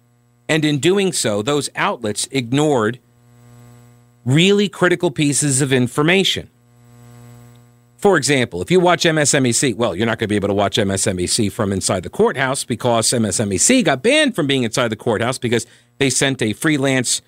And 0.48 0.64
in 0.64 0.78
doing 0.78 1.12
so, 1.12 1.42
those 1.42 1.68
outlets 1.74 2.28
ignored 2.30 3.00
really 4.24 4.68
critical 4.68 5.10
pieces 5.10 5.60
of 5.60 5.72
information. 5.72 6.48
For 7.96 8.16
example, 8.16 8.62
if 8.62 8.70
you 8.70 8.78
watch 8.78 9.02
MSNBC, 9.02 9.74
well, 9.74 9.96
you're 9.96 10.06
not 10.06 10.20
going 10.20 10.28
to 10.28 10.32
be 10.32 10.36
able 10.36 10.46
to 10.46 10.54
watch 10.54 10.76
MSNBC 10.76 11.50
from 11.50 11.72
inside 11.72 12.04
the 12.04 12.08
courthouse 12.08 12.62
because 12.62 13.08
MSNBC 13.08 13.84
got 13.84 14.04
banned 14.04 14.36
from 14.36 14.46
being 14.46 14.62
inside 14.62 14.90
the 14.90 14.96
courthouse 14.96 15.38
because 15.38 15.66
they 15.98 16.08
sent 16.08 16.40
a 16.40 16.52
freelance 16.52 17.20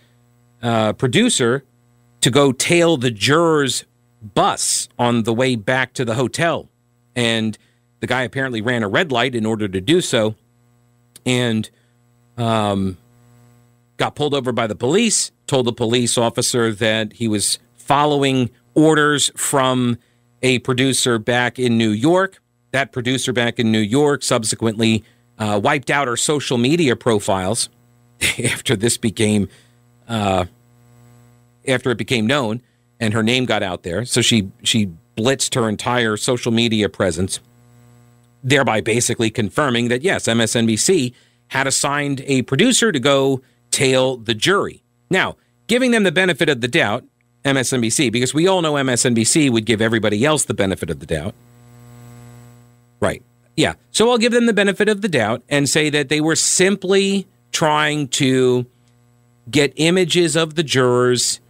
uh, 0.63 0.93
producer 0.93 1.65
to 2.21 2.31
go 2.31 2.53
tail 2.53 2.97
the 2.97 3.11
jurors' 3.11 3.87
bus 4.23 4.89
on 5.01 5.25
the 5.25 5.35
way 5.35 5.57
back 5.57 5.95
to 5.95 6.05
the 6.05 6.15
hotel. 6.15 6.69
And 7.17 7.59
the 8.03 8.09
guy 8.09 8.23
apparently 8.23 8.61
ran 8.61 8.83
a 8.83 8.89
red 8.89 9.13
light 9.13 9.33
in 9.33 9.47
order 9.47 9.69
to 9.69 9.81
do 9.81 10.01
so 10.01 10.35
and 11.25 11.71
um, 12.37 12.99
got 13.97 14.17
pulled 14.17 14.35
over 14.35 14.51
by 14.51 14.67
the 14.67 14.75
police, 14.75 15.31
told 15.47 15.67
the 15.67 15.73
police 15.73 16.19
officer 16.19 16.73
that 16.73 17.13
he 17.13 17.29
was 17.29 17.61
following 17.77 18.51
orders 18.75 19.31
from 19.37 19.99
a 20.43 20.59
producer 20.59 21.21
back 21.21 21.61
in 21.61 21.79
New 21.79 21.91
York. 21.91 22.43
That 22.73 22.91
producer 22.91 23.33
back 23.33 23.61
in 23.61 23.71
New 23.71 23.79
York 23.79 24.25
subsequently 24.25 25.05
uh, 25.39 25.61
wiped 25.63 25.89
out 25.89 26.09
her 26.09 26.17
social 26.17 26.59
media 26.59 26.97
profiles 26.97 27.69
after 28.45 28.75
this 28.75 28.99
became 28.99 29.49
uh, 30.09 30.47
after 31.69 31.93
it 31.93 31.99
became 31.99 32.27
known 32.27 32.63
and 32.99 33.15
her 33.15 33.23
name 33.23 33.45
got 33.45 33.63
out 33.63 33.85
there. 33.85 34.05
So 34.05 34.23
she 34.23 34.51
she 34.65 34.91
blitzed 35.17 35.55
her 35.55 35.69
entire 35.69 36.17
social 36.17 36.51
media 36.51 36.89
presence, 36.89 37.39
thereby 38.43 38.81
basically 38.81 39.31
confirming 39.31 39.89
that 39.89 40.03
yes, 40.03 40.25
MSNBC 40.25 41.15
had 41.49 41.67
assigned 41.67 42.23
a 42.27 42.43
producer 42.43 42.93
to 42.93 43.01
go 43.01 43.43
tail 43.71 44.17
the 44.17 44.35
jury. 44.35 44.83
Now, 45.11 45.37
giving 45.67 45.91
them 45.91 46.03
the 46.03 46.13
benefit 46.13 46.49
of 46.49 46.61
the 46.61 46.69
doubt, 46.69 47.05
MSNBC 47.45 48.13
because 48.13 48.33
we 48.33 48.47
all 48.47 48.63
know 48.63 48.75
MSNBC 48.75 49.51
would 49.51 49.65
give 49.65 49.81
everybody 49.81 50.25
else 50.25 50.45
the 50.45 50.55
benefit 50.55 50.91
of 50.91 51.01
the 51.01 51.07
doubt. 51.07 51.35
Right. 53.01 53.23
Yeah. 53.57 53.75
So 53.91 54.11
I'll 54.11 54.19
give 54.19 54.33
them 54.33 54.47
the 54.47 54.53
benefit 54.53 54.89
of 54.89 55.03
the 55.03 55.09
doubt 55.09 55.43
and 55.49 55.69
say 55.69 55.91
that 55.91 56.09
they 56.09 56.21
were 56.21 56.37
simply 56.37 57.27
trying 57.51 58.09
to 58.09 58.65
get 59.51 59.73
images 59.77 60.37
of 60.37 60.55
the 60.55 60.63
jurors 60.63 61.41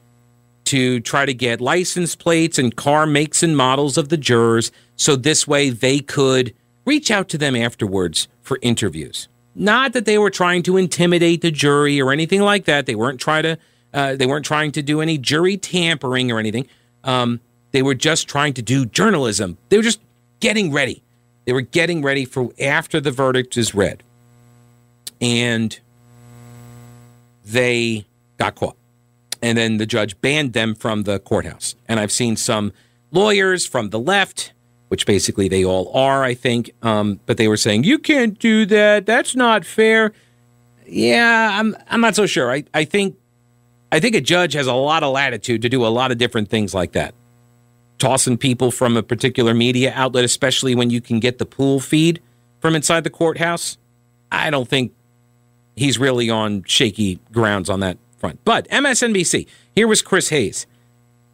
to 0.64 1.00
try 1.00 1.26
to 1.26 1.34
get 1.34 1.60
license 1.60 2.16
plates 2.16 2.58
and 2.58 2.74
car 2.74 3.06
makes 3.06 3.42
and 3.42 3.56
models 3.56 3.98
of 3.98 4.08
the 4.08 4.16
jurors 4.16 4.72
so 4.96 5.14
this 5.14 5.46
way 5.46 5.68
they 5.68 5.98
could 6.00 6.54
reach 6.84 7.10
out 7.10 7.28
to 7.30 7.38
them 7.38 7.56
afterwards 7.56 8.28
for 8.42 8.58
interviews. 8.62 9.28
Not 9.54 9.92
that 9.92 10.04
they 10.04 10.18
were 10.18 10.30
trying 10.30 10.62
to 10.64 10.76
intimidate 10.76 11.42
the 11.42 11.50
jury 11.50 12.00
or 12.00 12.12
anything 12.12 12.40
like 12.40 12.64
that. 12.64 12.86
They 12.86 12.94
weren't 12.94 13.20
trying 13.20 13.42
to 13.42 13.58
uh, 13.92 14.16
they 14.16 14.26
weren't 14.26 14.44
trying 14.46 14.72
to 14.72 14.82
do 14.82 15.00
any 15.00 15.18
jury 15.18 15.56
tampering 15.56 16.32
or 16.32 16.38
anything. 16.38 16.66
Um, 17.04 17.40
they 17.72 17.82
were 17.82 17.94
just 17.94 18.28
trying 18.28 18.54
to 18.54 18.62
do 18.62 18.86
journalism. 18.86 19.58
They 19.68 19.76
were 19.76 19.82
just 19.82 20.00
getting 20.40 20.72
ready. 20.72 21.02
They 21.44 21.52
were 21.52 21.62
getting 21.62 22.02
ready 22.02 22.24
for 22.24 22.52
after 22.60 23.00
the 23.00 23.10
verdict 23.10 23.56
is 23.56 23.74
read. 23.74 24.02
And 25.20 25.78
they 27.44 28.06
got 28.38 28.54
caught. 28.54 28.76
And 29.42 29.58
then 29.58 29.78
the 29.78 29.86
judge 29.86 30.20
banned 30.20 30.52
them 30.52 30.74
from 30.74 31.02
the 31.02 31.18
courthouse. 31.18 31.74
And 31.88 31.98
I've 31.98 32.12
seen 32.12 32.36
some 32.36 32.72
lawyers 33.10 33.66
from 33.66 33.90
the 33.90 33.98
left, 33.98 34.52
which 34.92 35.06
basically 35.06 35.48
they 35.48 35.64
all 35.64 35.90
are, 35.96 36.22
I 36.22 36.34
think, 36.34 36.70
um, 36.82 37.18
but 37.24 37.38
they 37.38 37.48
were 37.48 37.56
saying, 37.56 37.82
you 37.82 37.98
can't 37.98 38.38
do 38.38 38.66
that. 38.66 39.06
That's 39.06 39.34
not 39.34 39.64
fair. 39.64 40.12
Yeah, 40.86 41.58
I'm, 41.58 41.74
I'm 41.88 42.02
not 42.02 42.14
so 42.14 42.26
sure. 42.26 42.52
I, 42.52 42.64
I 42.74 42.84
think 42.84 43.16
I 43.90 44.00
think 44.00 44.14
a 44.14 44.20
judge 44.20 44.52
has 44.52 44.66
a 44.66 44.74
lot 44.74 45.02
of 45.02 45.14
latitude 45.14 45.62
to 45.62 45.70
do 45.70 45.86
a 45.86 45.88
lot 45.88 46.12
of 46.12 46.18
different 46.18 46.50
things 46.50 46.74
like 46.74 46.92
that. 46.92 47.14
Tossing 47.96 48.36
people 48.36 48.70
from 48.70 48.98
a 48.98 49.02
particular 49.02 49.54
media 49.54 49.94
outlet, 49.96 50.26
especially 50.26 50.74
when 50.74 50.90
you 50.90 51.00
can 51.00 51.20
get 51.20 51.38
the 51.38 51.46
pool 51.46 51.80
feed 51.80 52.20
from 52.60 52.76
inside 52.76 53.02
the 53.02 53.08
courthouse, 53.08 53.78
I 54.30 54.50
don't 54.50 54.68
think 54.68 54.92
he's 55.74 55.98
really 55.98 56.28
on 56.28 56.64
shaky 56.64 57.18
grounds 57.32 57.70
on 57.70 57.80
that 57.80 57.96
front. 58.18 58.44
But 58.44 58.68
MSNBC, 58.68 59.46
here 59.74 59.88
was 59.88 60.02
Chris 60.02 60.28
Hayes. 60.28 60.66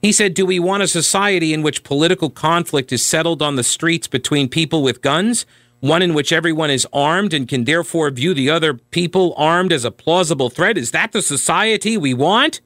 He 0.00 0.12
said, 0.12 0.34
Do 0.34 0.46
we 0.46 0.58
want 0.58 0.82
a 0.82 0.88
society 0.88 1.52
in 1.52 1.62
which 1.62 1.82
political 1.82 2.30
conflict 2.30 2.92
is 2.92 3.04
settled 3.04 3.42
on 3.42 3.56
the 3.56 3.64
streets 3.64 4.06
between 4.06 4.48
people 4.48 4.82
with 4.82 5.02
guns? 5.02 5.44
One 5.80 6.02
in 6.02 6.14
which 6.14 6.32
everyone 6.32 6.70
is 6.70 6.86
armed 6.92 7.32
and 7.32 7.48
can 7.48 7.64
therefore 7.64 8.10
view 8.10 8.34
the 8.34 8.50
other 8.50 8.74
people 8.74 9.34
armed 9.36 9.72
as 9.72 9.84
a 9.84 9.90
plausible 9.90 10.50
threat? 10.50 10.76
Is 10.76 10.90
that 10.90 11.12
the 11.12 11.22
society 11.22 11.96
we 11.96 12.14
want? 12.14 12.60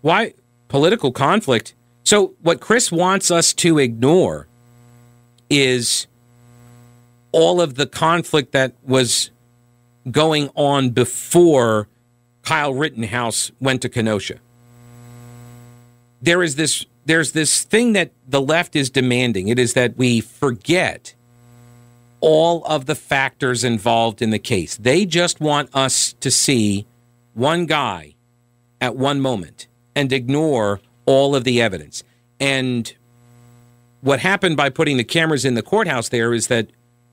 Why? 0.00 0.34
Political 0.68 1.12
conflict. 1.12 1.74
So, 2.04 2.34
what 2.40 2.60
Chris 2.60 2.90
wants 2.90 3.30
us 3.30 3.52
to 3.54 3.78
ignore 3.78 4.48
is 5.48 6.06
all 7.30 7.60
of 7.60 7.74
the 7.74 7.86
conflict 7.86 8.52
that 8.52 8.74
was 8.82 9.30
going 10.10 10.50
on 10.54 10.90
before 10.90 11.88
Kyle 12.42 12.74
Rittenhouse 12.74 13.52
went 13.60 13.82
to 13.82 13.88
Kenosha. 13.88 14.40
There 16.22 16.42
is 16.42 16.54
this 16.56 16.86
there's 17.04 17.32
this 17.32 17.64
thing 17.64 17.94
that 17.94 18.12
the 18.28 18.40
left 18.40 18.76
is 18.76 18.88
demanding. 18.88 19.48
It 19.48 19.58
is 19.58 19.74
that 19.74 19.96
we 19.96 20.20
forget 20.20 21.14
all 22.20 22.64
of 22.64 22.86
the 22.86 22.94
factors 22.94 23.64
involved 23.64 24.22
in 24.22 24.30
the 24.30 24.38
case. 24.38 24.76
They 24.76 25.04
just 25.04 25.40
want 25.40 25.68
us 25.74 26.12
to 26.20 26.30
see 26.30 26.86
one 27.34 27.66
guy 27.66 28.14
at 28.80 28.94
one 28.94 29.20
moment 29.20 29.66
and 29.96 30.12
ignore 30.12 30.80
all 31.06 31.34
of 31.34 31.42
the 31.42 31.60
evidence. 31.60 32.04
And 32.38 32.92
what 34.00 34.20
happened 34.20 34.56
by 34.56 34.70
putting 34.70 34.96
the 34.96 35.04
cameras 35.04 35.44
in 35.44 35.54
the 35.54 35.62
courthouse 35.62 36.08
there 36.08 36.32
is 36.32 36.46
that 36.46 36.68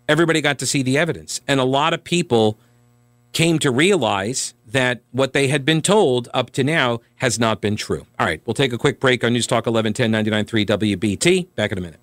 everybody 0.07 0.41
got 0.41 0.59
to 0.59 0.67
see 0.67 0.83
the 0.83 0.97
evidence. 0.97 1.41
And 1.47 1.59
a 1.59 1.65
lot 1.65 1.93
of 1.93 2.03
people 2.03 2.59
came 3.33 3.59
to 3.59 3.71
realize 3.71 4.53
that 4.65 5.01
what 5.11 5.33
they 5.33 5.47
had 5.47 5.65
been 5.65 5.81
told 5.81 6.29
up 6.33 6.51
to 6.51 6.63
now 6.63 6.99
has 7.17 7.39
not 7.39 7.61
been 7.61 7.75
true. 7.75 8.05
All 8.19 8.25
right, 8.25 8.41
we'll 8.45 8.53
take 8.53 8.73
a 8.73 8.77
quick 8.77 8.99
break 8.99 9.23
on 9.23 9.33
News 9.33 9.47
Talk 9.47 9.65
1110 9.65 10.11
99.3 10.45 10.97
WBT. 10.97 11.47
Back 11.55 11.71
in 11.71 11.77
a 11.77 11.81
minute. 11.81 11.99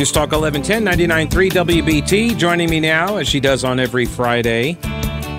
News 0.00 0.12
Talk 0.12 0.32
1110 0.32 1.28
99.3 1.28 1.50
WBT. 1.82 2.34
Joining 2.34 2.70
me 2.70 2.80
now, 2.80 3.18
as 3.18 3.28
she 3.28 3.38
does 3.38 3.64
on 3.64 3.78
every 3.78 4.06
Friday, 4.06 4.78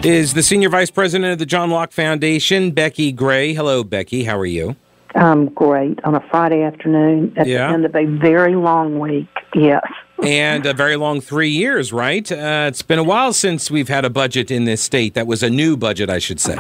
is 0.03 0.35
the 0.35 0.43
Senior 0.43 0.69
Vice 0.69 0.91
President 0.91 1.33
of 1.33 1.39
the 1.39 1.47
John 1.47 1.71
Locke 1.71 1.91
Foundation, 1.91 2.69
Becky 2.69 3.11
Gray. 3.11 3.55
Hello, 3.55 3.83
Becky. 3.83 4.23
How 4.23 4.37
are 4.37 4.45
you? 4.45 4.75
I'm 5.15 5.47
great 5.47 5.99
on 6.03 6.13
a 6.13 6.23
Friday 6.29 6.61
afternoon 6.61 7.33
at 7.37 7.47
Yeah. 7.47 7.69
the 7.69 7.73
end 7.73 7.85
of 7.85 7.95
a 7.95 8.05
very 8.05 8.53
long 8.53 8.99
week. 8.99 9.25
Yes. 9.55 9.81
And 10.23 10.63
a 10.67 10.75
very 10.75 10.95
long 10.95 11.21
three 11.21 11.49
years, 11.49 11.91
right? 11.91 12.31
Uh, 12.31 12.65
it's 12.67 12.83
been 12.83 12.99
a 12.99 13.03
while 13.03 13.33
since 13.33 13.71
we've 13.71 13.89
had 13.89 14.05
a 14.05 14.11
budget 14.11 14.51
in 14.51 14.65
this 14.65 14.83
state. 14.83 15.15
That 15.15 15.25
was 15.25 15.41
a 15.41 15.49
new 15.49 15.75
budget, 15.75 16.07
I 16.11 16.19
should 16.19 16.39
say. 16.39 16.57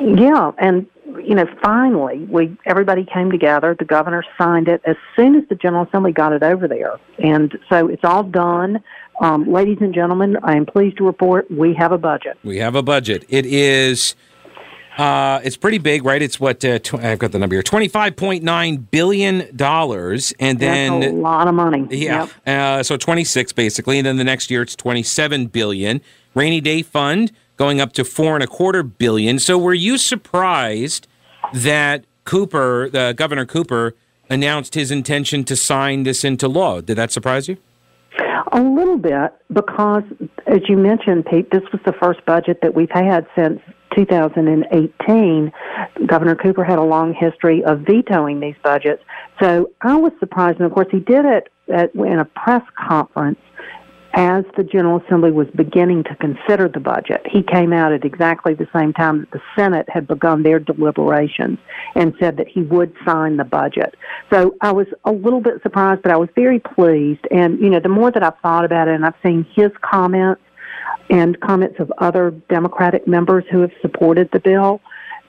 Yeah, 0.00 0.52
and 0.56 0.86
you 1.24 1.34
know, 1.34 1.46
finally, 1.62 2.18
we 2.30 2.56
everybody 2.66 3.04
came 3.04 3.30
together. 3.30 3.74
The 3.78 3.84
governor 3.84 4.24
signed 4.38 4.68
it 4.68 4.80
as 4.84 4.96
soon 5.16 5.34
as 5.36 5.42
the 5.48 5.54
General 5.54 5.84
Assembly 5.86 6.12
got 6.12 6.32
it 6.32 6.42
over 6.42 6.68
there, 6.68 6.98
and 7.18 7.56
so 7.68 7.88
it's 7.88 8.04
all 8.04 8.22
done. 8.22 8.82
um, 9.20 9.50
ladies 9.50 9.78
and 9.80 9.94
gentlemen, 9.94 10.36
I 10.42 10.56
am 10.56 10.66
pleased 10.66 10.96
to 10.98 11.04
report 11.04 11.50
we 11.50 11.74
have 11.74 11.92
a 11.92 11.98
budget. 11.98 12.36
We 12.44 12.58
have 12.58 12.74
a 12.74 12.82
budget. 12.82 13.24
It 13.28 13.46
is. 13.46 14.16
Uh, 14.96 15.40
it's 15.42 15.56
pretty 15.56 15.78
big, 15.78 16.04
right? 16.04 16.22
It's 16.22 16.38
what 16.38 16.64
uh, 16.64 16.78
tw- 16.78 16.94
I've 16.94 17.18
got 17.18 17.32
the 17.32 17.38
number 17.40 17.56
here: 17.56 17.62
twenty-five 17.64 18.14
point 18.14 18.44
nine 18.44 18.76
billion 18.76 19.54
dollars, 19.56 20.32
and 20.38 20.60
then 20.60 21.00
That's 21.00 21.12
a 21.12 21.16
lot 21.16 21.48
of 21.48 21.54
money. 21.54 21.86
Yeah. 21.90 22.28
Yep. 22.46 22.78
Uh, 22.78 22.82
so 22.84 22.96
26 22.96 23.52
basically, 23.52 23.98
and 23.98 24.06
then 24.06 24.18
the 24.18 24.24
next 24.24 24.50
year 24.52 24.62
it's 24.62 24.76
27 24.76 25.46
billion. 25.46 26.00
Rainy 26.34 26.60
day 26.60 26.82
fund 26.82 27.32
going 27.56 27.80
up 27.80 27.92
to 27.94 28.04
four 28.04 28.34
and 28.34 28.42
a 28.42 28.46
quarter 28.46 28.82
billion. 28.84 29.38
So 29.40 29.56
were 29.58 29.74
you 29.74 29.98
surprised 29.98 31.06
that 31.54 32.04
Cooper, 32.24 32.90
uh, 32.92 33.12
Governor 33.12 33.46
Cooper, 33.46 33.94
announced 34.28 34.74
his 34.74 34.90
intention 34.90 35.44
to 35.44 35.56
sign 35.56 36.02
this 36.02 36.24
into 36.24 36.48
law? 36.48 36.80
Did 36.80 36.96
that 36.96 37.12
surprise 37.12 37.48
you? 37.48 37.56
A 38.52 38.60
little 38.60 38.98
bit 38.98 39.32
because, 39.52 40.04
as 40.46 40.60
you 40.68 40.76
mentioned, 40.76 41.26
Pete, 41.26 41.50
this 41.50 41.62
was 41.72 41.80
the 41.84 41.92
first 41.92 42.24
budget 42.24 42.58
that 42.62 42.74
we've 42.74 42.90
had 42.90 43.26
since 43.36 43.60
2018. 43.96 45.52
Governor 46.06 46.34
Cooper 46.34 46.64
had 46.64 46.78
a 46.78 46.82
long 46.82 47.14
history 47.14 47.64
of 47.64 47.80
vetoing 47.80 48.40
these 48.40 48.56
budgets. 48.62 49.02
So 49.40 49.70
I 49.80 49.96
was 49.96 50.12
surprised. 50.20 50.58
And 50.58 50.66
of 50.66 50.72
course, 50.72 50.88
he 50.90 51.00
did 51.00 51.24
it 51.24 51.48
at, 51.72 51.94
in 51.94 52.18
a 52.18 52.24
press 52.24 52.62
conference 52.88 53.38
as 54.16 54.44
the 54.56 54.62
General 54.62 55.02
Assembly 55.04 55.32
was 55.32 55.48
beginning 55.56 56.04
to 56.04 56.14
consider 56.16 56.68
the 56.68 56.78
budget. 56.78 57.20
He 57.28 57.42
came 57.42 57.72
out 57.72 57.92
at 57.92 58.04
exactly 58.04 58.54
the 58.54 58.68
same 58.74 58.92
time 58.92 59.20
that 59.20 59.30
the 59.32 59.40
Senate 59.56 59.88
had 59.88 60.06
begun 60.06 60.44
their 60.44 60.60
deliberations 60.60 61.58
and 61.96 62.14
said 62.20 62.36
that 62.36 62.46
he 62.46 62.62
would 62.62 62.94
sign 63.04 63.36
the 63.36 63.44
budget. 63.44 63.96
So 64.32 64.54
I 64.60 64.72
was 64.72 64.86
a 65.04 65.10
little 65.10 65.40
bit 65.40 65.62
surprised, 65.62 66.02
but 66.02 66.12
I 66.12 66.16
was 66.16 66.28
very 66.36 66.60
pleased. 66.60 67.26
And, 67.32 67.58
you 67.58 67.68
know, 67.68 67.80
the 67.80 67.88
more 67.88 68.12
that 68.12 68.22
I've 68.22 68.38
thought 68.40 68.64
about 68.64 68.86
it 68.86 68.94
and 68.94 69.04
I've 69.04 69.14
seen 69.22 69.46
his 69.52 69.72
comments 69.82 70.42
and 71.10 71.38
comments 71.40 71.80
of 71.80 71.92
other 71.98 72.30
Democratic 72.48 73.08
members 73.08 73.44
who 73.50 73.60
have 73.60 73.72
supported 73.82 74.30
the 74.32 74.40
bill, 74.40 74.80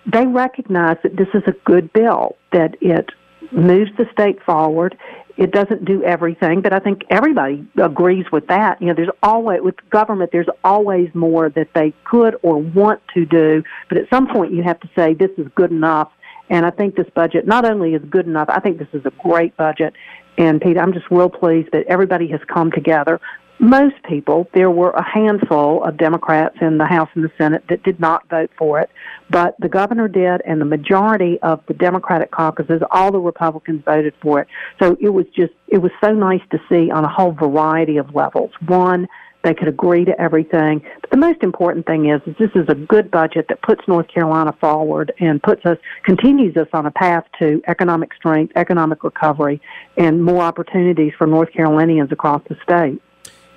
they 0.06 0.28
recognize 0.28 0.98
that 1.02 1.18
this 1.18 1.28
is 1.34 1.42
a 1.48 1.54
good 1.66 1.92
bill, 1.92 2.36
that 2.52 2.76
it 2.82 3.10
moves 3.52 3.92
the 3.98 4.06
state 4.12 4.42
forward. 4.44 4.96
It 5.38 5.52
doesn't 5.52 5.84
do 5.84 6.02
everything, 6.04 6.62
but 6.62 6.72
I 6.72 6.80
think 6.80 7.04
everybody 7.10 7.68
agrees 7.82 8.26
with 8.32 8.48
that. 8.48 8.82
You 8.82 8.88
know, 8.88 8.94
there's 8.94 9.10
always, 9.22 9.62
with 9.62 9.76
government, 9.90 10.32
there's 10.32 10.48
always 10.64 11.14
more 11.14 11.50
that 11.50 11.68
they 11.74 11.94
could 12.06 12.38
or 12.42 12.58
want 12.58 13.02
to 13.16 13.26
do, 13.26 13.64
but 13.90 13.98
at 13.98 14.10
some 14.10 14.28
point 14.28 14.54
you 14.54 14.64
have 14.64 14.80
to 14.80 14.90
say 14.96 15.14
this 15.14 15.32
is 15.38 15.48
good 15.56 15.72
enough. 15.72 16.10
And 16.50 16.66
I 16.66 16.70
think 16.70 16.96
this 16.96 17.10
budget 17.14 17.48
not 17.48 17.66
only 17.66 17.96
is 17.96 18.04
good 18.10 18.28
enough, 18.28 18.50
I 18.50 18.60
think 18.60 18.78
this 18.78 18.88
is 18.94 19.06
a 19.06 19.12
great 19.22 19.58
budget. 19.58 19.94
And 20.38 20.62
Pete, 20.62 20.78
I'm 20.78 20.94
just 20.94 21.06
real 21.10 21.30
pleased 21.30 21.70
that 21.72 21.86
everybody 21.88 22.28
has 22.28 22.42
come 22.48 22.72
together 22.72 23.20
most 23.60 23.96
people, 24.04 24.50
there 24.54 24.70
were 24.70 24.92
a 24.92 25.04
handful 25.04 25.84
of 25.84 25.98
Democrats 25.98 26.58
in 26.62 26.78
the 26.78 26.86
House 26.86 27.10
and 27.16 27.24
the 27.24 27.32
Senate 27.38 27.64
that 27.70 27.84
did 27.84 28.00
not 28.00 28.28
vote 28.30 28.52
for 28.58 28.80
it, 28.80 28.90
but 29.30 29.56
the 29.60 29.70
governor 29.70 30.08
did, 30.08 30.42
and 30.46 30.60
the 30.60 30.66
majority 30.66 31.40
of 31.42 31.62
the 31.68 31.74
Democratic 31.74 32.32
caucuses, 32.32 32.82
all 32.92 33.12
the 33.12 33.20
Republicans 33.20 33.82
voted 33.86 34.14
for 34.22 34.42
it. 34.42 34.48
So 34.82 34.98
it 35.00 35.10
was 35.10 35.26
just, 35.36 35.54
it 35.68 35.78
was 35.78 35.92
so 36.04 36.12
nice 36.12 36.42
to 36.52 36.60
see 36.70 36.92
on 36.92 37.06
a 37.06 37.10
whole 37.10 37.32
variety 37.32 37.98
of 37.98 38.14
levels. 38.14 38.52
One, 38.68 39.08
they 39.46 39.54
could 39.54 39.68
agree 39.68 40.04
to 40.06 40.20
everything. 40.20 40.82
But 41.02 41.12
the 41.12 41.18
most 41.18 41.44
important 41.44 41.86
thing 41.86 42.10
is, 42.10 42.20
is 42.26 42.36
this 42.38 42.50
is 42.56 42.66
a 42.68 42.76
good 42.76 43.12
budget 43.12 43.46
that 43.50 43.62
puts 43.62 43.88
North 43.88 44.08
Carolina 44.08 44.54
forward 44.60 45.14
and 45.20 45.42
puts 45.42 45.66
us, 45.66 45.78
continues 46.04 46.58
us 46.58 46.68
on 46.74 46.88
a 46.88 46.92
path 46.92 47.26
to 47.40 47.62
economic 47.68 48.14
strength, 48.16 48.54
economic 48.56 49.04
recovery, 49.04 49.62
and 49.98 50.24
more 50.24 50.42
opportunities 50.42 51.14
for 51.18 51.28
North 51.28 51.54
Carolinians 51.54 52.12
across 52.12 52.42
the 52.50 52.58
state. 52.64 53.00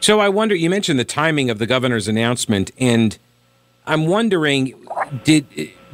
So 0.00 0.20
I 0.20 0.28
wonder. 0.28 0.54
You 0.54 0.70
mentioned 0.70 0.98
the 0.98 1.04
timing 1.04 1.50
of 1.50 1.58
the 1.58 1.66
governor's 1.66 2.08
announcement, 2.08 2.70
and 2.78 3.18
I'm 3.86 4.06
wondering, 4.06 4.74
did 5.24 5.46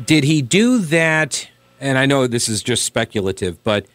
did 0.04 0.24
he 0.24 0.42
do 0.42 0.78
that? 0.78 1.48
And 1.80 1.98
I 1.98 2.06
know 2.06 2.26
this 2.26 2.48
is 2.48 2.62
just 2.62 2.84
speculative, 2.84 3.62
but 3.62 3.86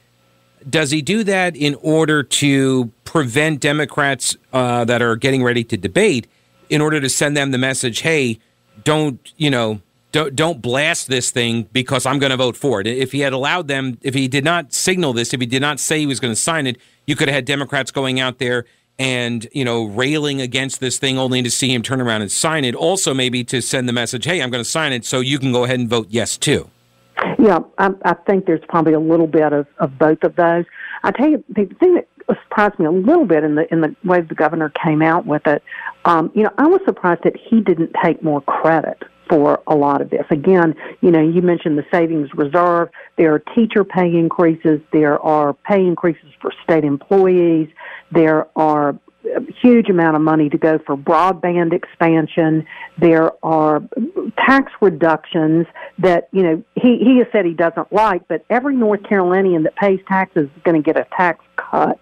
does 0.69 0.91
he 0.91 1.01
do 1.01 1.23
that 1.23 1.55
in 1.55 1.75
order 1.81 2.23
to 2.23 2.91
prevent 3.03 3.61
Democrats 3.61 4.35
uh, 4.53 4.85
that 4.85 5.01
are 5.01 5.15
getting 5.15 5.43
ready 5.43 5.63
to 5.63 5.77
debate, 5.77 6.27
in 6.69 6.81
order 6.81 6.99
to 6.99 7.09
send 7.09 7.37
them 7.37 7.51
the 7.51 7.57
message, 7.57 8.01
"Hey, 8.01 8.39
don't 8.83 9.33
you 9.37 9.49
know." 9.49 9.81
Don't, 10.11 10.35
don't 10.35 10.59
blast 10.59 11.07
this 11.07 11.29
thing 11.29 11.69
because 11.71 12.07
I'm 12.07 12.17
going 12.17 12.31
to 12.31 12.35
vote 12.35 12.57
for 12.57 12.81
it. 12.81 12.87
If 12.87 13.11
he 13.11 13.19
had 13.19 13.31
allowed 13.31 13.67
them, 13.67 13.99
if 14.01 14.15
he 14.15 14.27
did 14.27 14.43
not 14.43 14.73
signal 14.73 15.13
this, 15.13 15.35
if 15.35 15.39
he 15.39 15.45
did 15.45 15.61
not 15.61 15.79
say 15.79 15.99
he 15.99 16.07
was 16.07 16.19
going 16.19 16.31
to 16.31 16.39
sign 16.39 16.65
it, 16.65 16.79
you 17.05 17.15
could 17.15 17.27
have 17.27 17.35
had 17.35 17.45
Democrats 17.45 17.91
going 17.91 18.19
out 18.19 18.39
there 18.39 18.65
and 18.99 19.47
you 19.53 19.65
know 19.65 19.85
railing 19.85 20.41
against 20.41 20.79
this 20.79 20.99
thing 20.99 21.17
only 21.17 21.41
to 21.41 21.49
see 21.49 21.73
him 21.73 21.81
turn 21.81 22.01
around 22.01 22.21
and 22.21 22.31
sign 22.31 22.65
it. 22.65 22.75
Also 22.75 23.13
maybe 23.13 23.43
to 23.45 23.61
send 23.61 23.87
the 23.89 23.93
message 23.93 24.25
hey 24.25 24.41
i'm 24.41 24.51
going 24.51 24.63
to 24.63 24.69
sign 24.69 24.93
it 24.93 25.05
so 25.05 25.21
you 25.21 25.39
can 25.39 25.51
go 25.51 25.63
ahead 25.63 25.79
and 25.79 25.89
vote 25.89 26.07
yes 26.09 26.37
too. 26.37 26.69
Yeah 27.39 27.59
i, 27.77 27.89
I 28.03 28.13
think 28.13 28.45
there's 28.45 28.63
probably 28.67 28.93
a 28.93 28.99
little 28.99 29.27
bit 29.27 29.53
of, 29.53 29.65
of 29.79 29.97
both 29.97 30.23
of 30.23 30.35
those. 30.35 30.65
I 31.03 31.11
tell 31.11 31.29
you 31.29 31.43
the 31.49 31.65
thing 31.79 31.95
that 31.95 32.07
surprised 32.43 32.77
me 32.77 32.85
a 32.85 32.91
little 32.91 33.25
bit 33.25 33.43
in 33.43 33.55
the 33.55 33.71
in 33.71 33.81
the 33.81 33.95
way 34.03 34.21
the 34.21 34.35
governor 34.35 34.69
came 34.69 35.01
out 35.01 35.25
with 35.25 35.45
it 35.47 35.63
um, 36.05 36.31
you 36.35 36.43
know 36.43 36.51
i 36.57 36.67
was 36.67 36.79
surprised 36.85 37.21
that 37.23 37.35
he 37.35 37.59
didn't 37.61 37.91
take 38.03 38.21
more 38.21 38.41
credit 38.41 39.01
for 39.29 39.61
a 39.67 39.75
lot 39.75 40.01
of 40.01 40.09
this. 40.09 40.25
Again, 40.31 40.75
you 41.01 41.11
know, 41.11 41.21
you 41.21 41.41
mentioned 41.41 41.77
the 41.77 41.85
savings 41.91 42.29
reserve. 42.33 42.89
There 43.17 43.33
are 43.33 43.39
teacher 43.39 43.83
pay 43.83 44.07
increases. 44.07 44.81
There 44.91 45.19
are 45.19 45.53
pay 45.53 45.85
increases 45.85 46.31
for 46.41 46.51
state 46.63 46.83
employees. 46.83 47.69
There 48.11 48.47
are 48.55 48.97
a 49.35 49.41
huge 49.61 49.89
amount 49.89 50.15
of 50.15 50.21
money 50.21 50.49
to 50.49 50.57
go 50.57 50.79
for 50.79 50.97
broadband 50.97 51.73
expansion. 51.73 52.65
There 52.97 53.31
are 53.45 53.83
tax 54.37 54.71
reductions 54.81 55.67
that, 55.99 56.29
you 56.31 56.41
know, 56.41 56.63
he, 56.75 56.97
he 56.97 57.17
has 57.19 57.27
said 57.31 57.45
he 57.45 57.53
doesn't 57.53 57.91
like, 57.91 58.27
but 58.27 58.43
every 58.49 58.75
North 58.75 59.03
Carolinian 59.03 59.63
that 59.63 59.75
pays 59.75 59.99
taxes 60.07 60.49
is 60.55 60.63
going 60.63 60.81
to 60.81 60.85
get 60.85 60.99
a 60.99 61.05
tax 61.15 61.43
cut. 61.57 61.99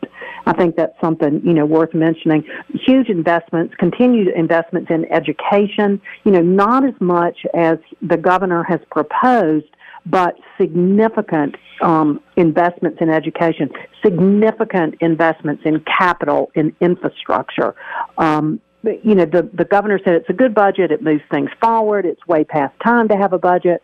I 0.47 0.53
think 0.53 0.75
that's 0.75 0.99
something, 1.01 1.41
you 1.43 1.53
know, 1.53 1.65
worth 1.65 1.93
mentioning. 1.93 2.43
Huge 2.85 3.09
investments, 3.09 3.75
continued 3.77 4.29
investments 4.29 4.89
in 4.89 5.05
education, 5.11 6.01
you 6.23 6.31
know, 6.31 6.41
not 6.41 6.85
as 6.85 6.93
much 6.99 7.45
as 7.53 7.77
the 8.01 8.17
governor 8.17 8.63
has 8.63 8.79
proposed, 8.89 9.65
but 10.05 10.35
significant 10.59 11.55
um, 11.81 12.21
investments 12.37 12.99
in 13.01 13.09
education, 13.09 13.69
significant 14.03 14.95
investments 15.01 15.63
in 15.65 15.81
capital, 15.81 16.49
in 16.55 16.73
infrastructure. 16.79 17.75
Um, 18.17 18.61
you 18.83 19.15
know, 19.15 19.25
the, 19.25 19.49
the 19.53 19.65
governor 19.65 19.99
said 20.03 20.13
it's 20.13 20.29
a 20.29 20.33
good 20.33 20.55
budget, 20.55 20.91
it 20.91 21.01
moves 21.01 21.23
things 21.29 21.49
forward, 21.61 22.05
it's 22.05 22.25
way 22.27 22.43
past 22.43 22.73
time 22.81 23.09
to 23.09 23.17
have 23.17 23.33
a 23.33 23.37
budget. 23.37 23.81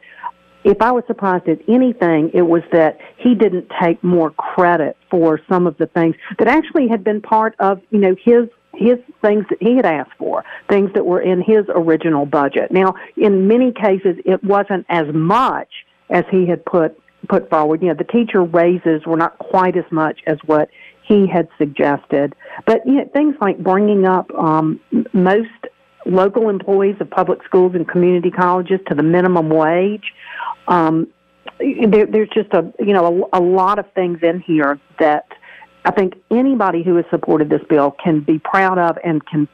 If 0.64 0.82
I 0.82 0.92
was 0.92 1.04
surprised 1.08 1.48
at 1.50 1.60
anything, 1.68 2.32
it 2.34 2.44
was 2.44 2.64
that 2.72 2.98
he 3.18 3.36
didn't 3.36 3.70
take 3.82 4.04
more 4.04 4.32
credit 4.32 4.98
for 5.10 5.40
some 5.50 5.68
of 5.68 5.78
the 5.78 5.88
things 5.88 6.16
that 6.40 6.48
actually 6.48 6.88
had 6.88 7.04
been 7.04 7.22
part 7.22 7.56
of, 7.60 7.82
you 7.92 8.00
know, 8.00 8.16
his 8.24 8.48
his 8.76 8.98
things 9.22 9.46
that 9.50 9.62
he 9.62 9.76
had 9.76 9.86
asked 9.86 10.14
for, 10.18 10.44
things 10.68 10.90
that 10.96 11.06
were 11.06 11.22
in 11.22 11.42
his 11.42 11.64
original 11.70 12.26
budget. 12.26 12.72
Now, 12.72 12.96
in 13.16 13.48
many 13.48 13.72
cases, 13.72 14.18
it 14.26 14.44
wasn't 14.44 14.88
as 14.90 15.06
much 15.14 15.70
as 16.10 16.24
he 16.32 16.48
had 16.48 16.66
put 16.66 17.00
put 17.30 17.50
forward. 17.50 17.82
You 17.82 17.90
know, 17.90 17.94
the 17.94 18.04
teacher 18.04 18.44
raises 18.44 19.06
were 19.06 19.18
not 19.18 19.38
quite 19.38 19.78
as 19.78 19.86
much 19.92 20.20
as 20.28 20.38
what 20.46 20.70
he 21.04 21.28
had 21.28 21.48
suggested, 21.58 22.36
but 22.66 22.86
you 22.86 22.94
know, 22.94 23.10
things 23.14 23.36
like 23.42 23.58
bringing 23.60 24.06
up 24.06 24.34
um, 24.34 24.80
most 25.12 25.50
local 26.06 26.50
employees 26.50 26.96
of 27.00 27.10
public 27.10 27.44
schools 27.46 27.76
and 27.76 27.88
community 27.88 28.32
colleges 28.32 28.80
to 28.88 28.96
the 28.96 29.04
minimum 29.04 29.50
wage. 29.50 30.14
Um, 30.68 31.08
there, 31.60 32.06
there's 32.06 32.30
just 32.34 32.54
a 32.54 32.74
you 32.80 32.94
know 32.94 33.30
a, 33.34 33.40
a 33.40 33.42
lot 33.42 33.80
of 33.80 33.92
things 33.94 34.20
in 34.22 34.40
here 34.40 34.80
that 35.00 35.28
I 35.86 35.92
think 35.92 36.16
anybody 36.32 36.84
who 36.84 36.96
has 36.96 37.06
supported 37.10 37.50
this 37.50 37.62
bill 37.70 37.96
can 38.04 38.22
be 38.22 38.40
proud 38.40 38.78
of 38.78 38.98
and 39.04 39.26
can 39.26 39.48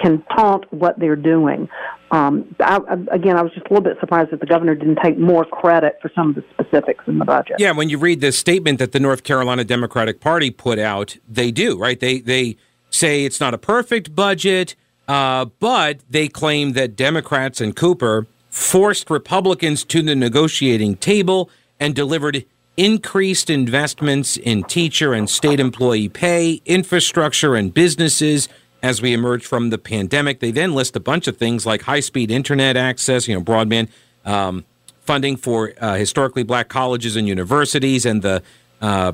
can 0.00 0.22
taunt 0.34 0.64
what 0.72 0.98
they're 0.98 1.16
doing. 1.16 1.68
Um, 2.10 2.54
I, 2.60 2.78
again, 3.10 3.36
I 3.36 3.42
was 3.42 3.52
just 3.52 3.66
a 3.66 3.68
little 3.74 3.82
bit 3.82 3.98
surprised 4.00 4.30
that 4.30 4.40
the 4.40 4.46
governor 4.46 4.74
didn't 4.74 4.98
take 5.02 5.18
more 5.18 5.44
credit 5.44 5.98
for 6.00 6.10
some 6.14 6.30
of 6.30 6.36
the 6.36 6.44
specifics 6.52 7.04
in 7.06 7.18
the 7.18 7.24
budget. 7.24 7.56
Yeah, 7.58 7.72
when 7.72 7.88
you 7.88 7.98
read 7.98 8.20
the 8.20 8.32
statement 8.32 8.78
that 8.78 8.92
the 8.92 9.00
North 9.00 9.24
Carolina 9.24 9.64
Democratic 9.64 10.20
Party 10.20 10.50
put 10.50 10.78
out, 10.78 11.18
they 11.28 11.50
do 11.50 11.78
right. 11.78 11.98
They 11.98 12.20
they 12.20 12.56
say 12.90 13.24
it's 13.24 13.40
not 13.40 13.52
a 13.52 13.58
perfect 13.58 14.14
budget, 14.14 14.74
uh, 15.08 15.46
but 15.58 16.00
they 16.08 16.28
claim 16.28 16.72
that 16.72 16.96
Democrats 16.96 17.60
and 17.60 17.74
Cooper 17.76 18.26
forced 18.48 19.10
Republicans 19.10 19.84
to 19.84 20.02
the 20.02 20.14
negotiating 20.14 20.96
table 20.96 21.50
and 21.80 21.94
delivered 21.94 22.44
increased 22.76 23.50
investments 23.50 24.36
in 24.36 24.64
teacher 24.64 25.12
and 25.12 25.28
state 25.28 25.60
employee 25.60 26.08
pay, 26.08 26.60
infrastructure, 26.64 27.54
and 27.54 27.72
businesses 27.74 28.48
as 28.82 29.00
we 29.00 29.12
emerge 29.12 29.46
from 29.46 29.70
the 29.70 29.78
pandemic. 29.78 30.40
They 30.40 30.50
then 30.50 30.74
list 30.74 30.94
a 30.96 31.00
bunch 31.00 31.26
of 31.26 31.36
things 31.36 31.64
like 31.64 31.82
high 31.82 32.00
speed 32.00 32.30
internet 32.30 32.76
access, 32.76 33.26
you 33.28 33.34
know, 33.34 33.42
broadband, 33.42 33.88
um, 34.24 34.64
funding 35.00 35.36
for 35.36 35.72
uh, 35.80 35.94
historically 35.94 36.42
black 36.42 36.68
colleges 36.68 37.16
and 37.16 37.28
universities, 37.28 38.06
and 38.06 38.22
the 38.22 38.42
uh, 38.80 39.12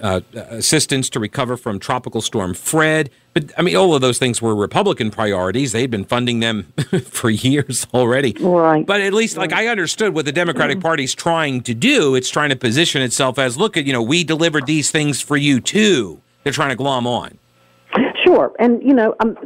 uh, 0.00 0.20
assistance 0.34 1.08
to 1.10 1.20
recover 1.20 1.56
from 1.56 1.78
Tropical 1.78 2.20
Storm 2.20 2.54
Fred. 2.54 3.10
But 3.32 3.52
I 3.56 3.62
mean, 3.62 3.76
all 3.76 3.94
of 3.94 4.00
those 4.00 4.18
things 4.18 4.42
were 4.42 4.54
Republican 4.54 5.10
priorities. 5.10 5.72
They'd 5.72 5.90
been 5.90 6.04
funding 6.04 6.40
them 6.40 6.72
for 7.04 7.30
years 7.30 7.86
already. 7.94 8.34
Right. 8.40 8.84
But 8.84 9.00
at 9.00 9.12
least, 9.12 9.36
like, 9.36 9.52
I 9.52 9.68
understood 9.68 10.14
what 10.14 10.24
the 10.24 10.32
Democratic 10.32 10.78
mm. 10.78 10.82
Party's 10.82 11.14
trying 11.14 11.62
to 11.62 11.74
do. 11.74 12.14
It's 12.14 12.30
trying 12.30 12.50
to 12.50 12.56
position 12.56 13.02
itself 13.02 13.38
as, 13.38 13.56
look 13.56 13.76
at, 13.76 13.86
you 13.86 13.92
know, 13.92 14.02
we 14.02 14.24
delivered 14.24 14.66
these 14.66 14.90
things 14.90 15.20
for 15.20 15.36
you 15.36 15.60
too. 15.60 16.20
They're 16.42 16.52
trying 16.52 16.70
to 16.70 16.76
glom 16.76 17.06
on. 17.06 17.38
Sure, 18.24 18.52
and 18.58 18.82
you 18.82 18.94
know, 18.94 19.14
um, 19.20 19.36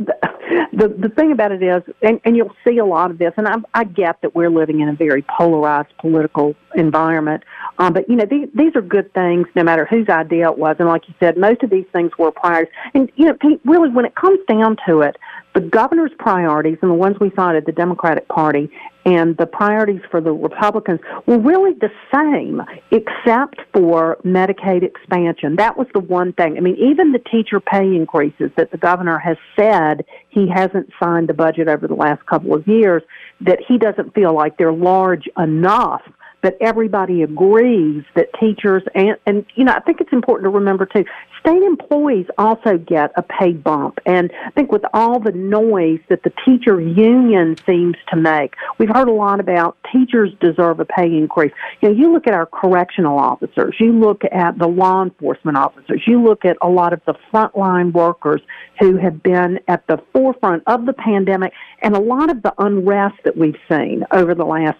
the 0.72 0.88
the 0.88 1.08
thing 1.08 1.32
about 1.32 1.52
it 1.52 1.62
is, 1.62 1.82
and, 2.02 2.20
and 2.24 2.36
you'll 2.36 2.54
see 2.66 2.78
a 2.78 2.84
lot 2.84 3.10
of 3.10 3.18
this, 3.18 3.32
and 3.36 3.48
I, 3.48 3.56
I 3.74 3.84
get 3.84 4.20
that 4.22 4.34
we're 4.34 4.50
living 4.50 4.80
in 4.80 4.88
a 4.88 4.94
very 4.94 5.22
polarized 5.22 5.96
political 5.98 6.54
environment, 6.74 7.42
um, 7.78 7.92
but 7.92 8.08
you 8.08 8.16
know, 8.16 8.26
these, 8.26 8.48
these 8.54 8.74
are 8.76 8.82
good 8.82 9.12
things, 9.14 9.46
no 9.54 9.62
matter 9.62 9.84
whose 9.84 10.08
idea 10.08 10.50
it 10.50 10.58
was. 10.58 10.76
And 10.78 10.88
like 10.88 11.08
you 11.08 11.14
said, 11.18 11.36
most 11.36 11.62
of 11.62 11.70
these 11.70 11.86
things 11.92 12.12
were 12.18 12.30
priorities. 12.30 12.72
And 12.94 13.10
you 13.16 13.26
know, 13.26 13.36
really, 13.64 13.90
when 13.90 14.04
it 14.04 14.14
comes 14.14 14.40
down 14.48 14.76
to 14.86 15.00
it, 15.00 15.16
the 15.54 15.60
governor's 15.60 16.12
priorities 16.18 16.78
and 16.82 16.90
the 16.90 16.94
ones 16.94 17.16
we 17.20 17.30
cited, 17.36 17.64
the 17.64 17.72
Democratic 17.72 18.26
Party, 18.28 18.70
and 19.06 19.36
the 19.36 19.46
priorities 19.46 20.00
for 20.10 20.20
the 20.20 20.32
Republicans 20.32 20.98
were 21.26 21.38
really 21.38 21.74
the 21.74 21.90
same, 22.12 22.62
except 22.90 23.60
for 23.72 24.16
Medicaid 24.24 24.82
expansion. 24.82 25.56
That 25.56 25.76
was 25.76 25.86
the 25.92 26.00
one 26.00 26.32
thing. 26.32 26.56
I 26.56 26.60
mean, 26.60 26.76
even 26.76 27.12
the 27.12 27.18
teacher 27.18 27.60
pay 27.60 27.84
increases 27.94 28.50
that 28.56 28.70
the 28.70 28.78
governor 28.78 29.18
has 29.18 29.36
said 29.58 30.04
he 30.30 30.48
hasn't 30.48 30.90
signed 31.02 31.28
the 31.28 31.34
budget 31.34 31.68
over 31.68 31.86
the 31.86 31.94
last 31.94 32.24
couple 32.26 32.54
of 32.54 32.66
years, 32.66 33.02
that 33.42 33.58
he 33.66 33.78
doesn't 33.78 34.14
feel 34.14 34.34
like 34.34 34.56
they're 34.56 34.72
large 34.72 35.28
enough 35.38 36.02
that 36.44 36.58
everybody 36.60 37.22
agrees 37.22 38.04
that 38.14 38.28
teachers 38.38 38.82
and 38.94 39.16
and 39.26 39.46
you 39.54 39.64
know 39.64 39.72
I 39.72 39.80
think 39.80 40.00
it's 40.00 40.12
important 40.12 40.44
to 40.44 40.50
remember 40.50 40.86
too 40.86 41.04
state 41.40 41.62
employees 41.62 42.26
also 42.38 42.78
get 42.78 43.12
a 43.16 43.22
pay 43.22 43.52
bump. 43.52 43.98
And 44.06 44.30
I 44.46 44.50
think 44.50 44.72
with 44.72 44.84
all 44.94 45.20
the 45.20 45.32
noise 45.32 46.00
that 46.08 46.22
the 46.22 46.32
teacher 46.44 46.80
union 46.80 47.56
seems 47.66 47.96
to 48.10 48.16
make 48.16 48.54
we've 48.78 48.88
heard 48.88 49.08
a 49.08 49.12
lot 49.12 49.40
about 49.40 49.76
teachers 49.90 50.30
deserve 50.40 50.80
a 50.80 50.84
pay 50.84 51.06
increase. 51.06 51.52
You 51.80 51.88
know 51.88 51.94
you 51.94 52.12
look 52.12 52.26
at 52.26 52.34
our 52.34 52.46
correctional 52.46 53.18
officers 53.18 53.74
you 53.80 53.92
look 53.92 54.22
at 54.30 54.58
the 54.58 54.68
law 54.68 55.02
enforcement 55.02 55.56
officers 55.56 56.02
you 56.06 56.22
look 56.22 56.44
at 56.44 56.58
a 56.60 56.68
lot 56.68 56.92
of 56.92 57.00
the 57.06 57.14
frontline 57.32 57.92
workers 57.92 58.42
who 58.80 58.98
have 58.98 59.22
been 59.22 59.60
at 59.66 59.86
the 59.86 59.98
forefront 60.12 60.62
of 60.66 60.84
the 60.84 60.92
pandemic 60.92 61.52
and 61.80 61.96
a 61.96 62.00
lot 62.00 62.30
of 62.30 62.42
the 62.42 62.52
unrest 62.58 63.16
that 63.24 63.34
we've 63.34 63.56
seen 63.68 64.04
over 64.12 64.34
the 64.34 64.44
last 64.44 64.78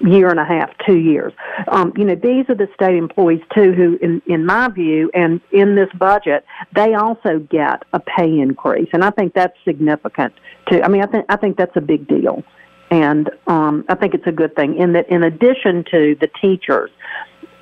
year 0.00 0.28
and 0.28 0.40
a 0.40 0.44
half, 0.44 0.70
two 0.86 0.96
years. 0.96 1.32
Um, 1.68 1.92
you 1.96 2.04
know, 2.04 2.14
these 2.14 2.48
are 2.48 2.54
the 2.54 2.68
state 2.74 2.96
employees 2.96 3.42
too, 3.54 3.72
who, 3.72 3.98
in 4.00 4.22
in 4.26 4.46
my 4.46 4.68
view, 4.68 5.10
and 5.14 5.40
in 5.52 5.74
this 5.74 5.88
budget, 5.98 6.44
they 6.74 6.94
also 6.94 7.38
get 7.50 7.84
a 7.92 8.00
pay 8.00 8.38
increase, 8.38 8.88
and 8.92 9.04
I 9.04 9.10
think 9.10 9.34
that's 9.34 9.56
significant 9.64 10.34
too. 10.70 10.82
I 10.82 10.88
mean, 10.88 11.02
I 11.02 11.06
think 11.06 11.26
I 11.28 11.36
think 11.36 11.56
that's 11.56 11.76
a 11.76 11.80
big 11.80 12.08
deal, 12.08 12.42
and 12.90 13.30
um, 13.46 13.84
I 13.88 13.94
think 13.94 14.14
it's 14.14 14.26
a 14.26 14.32
good 14.32 14.54
thing. 14.56 14.76
In 14.76 14.92
that, 14.94 15.08
in 15.08 15.22
addition 15.22 15.84
to 15.90 16.16
the 16.20 16.28
teachers, 16.40 16.90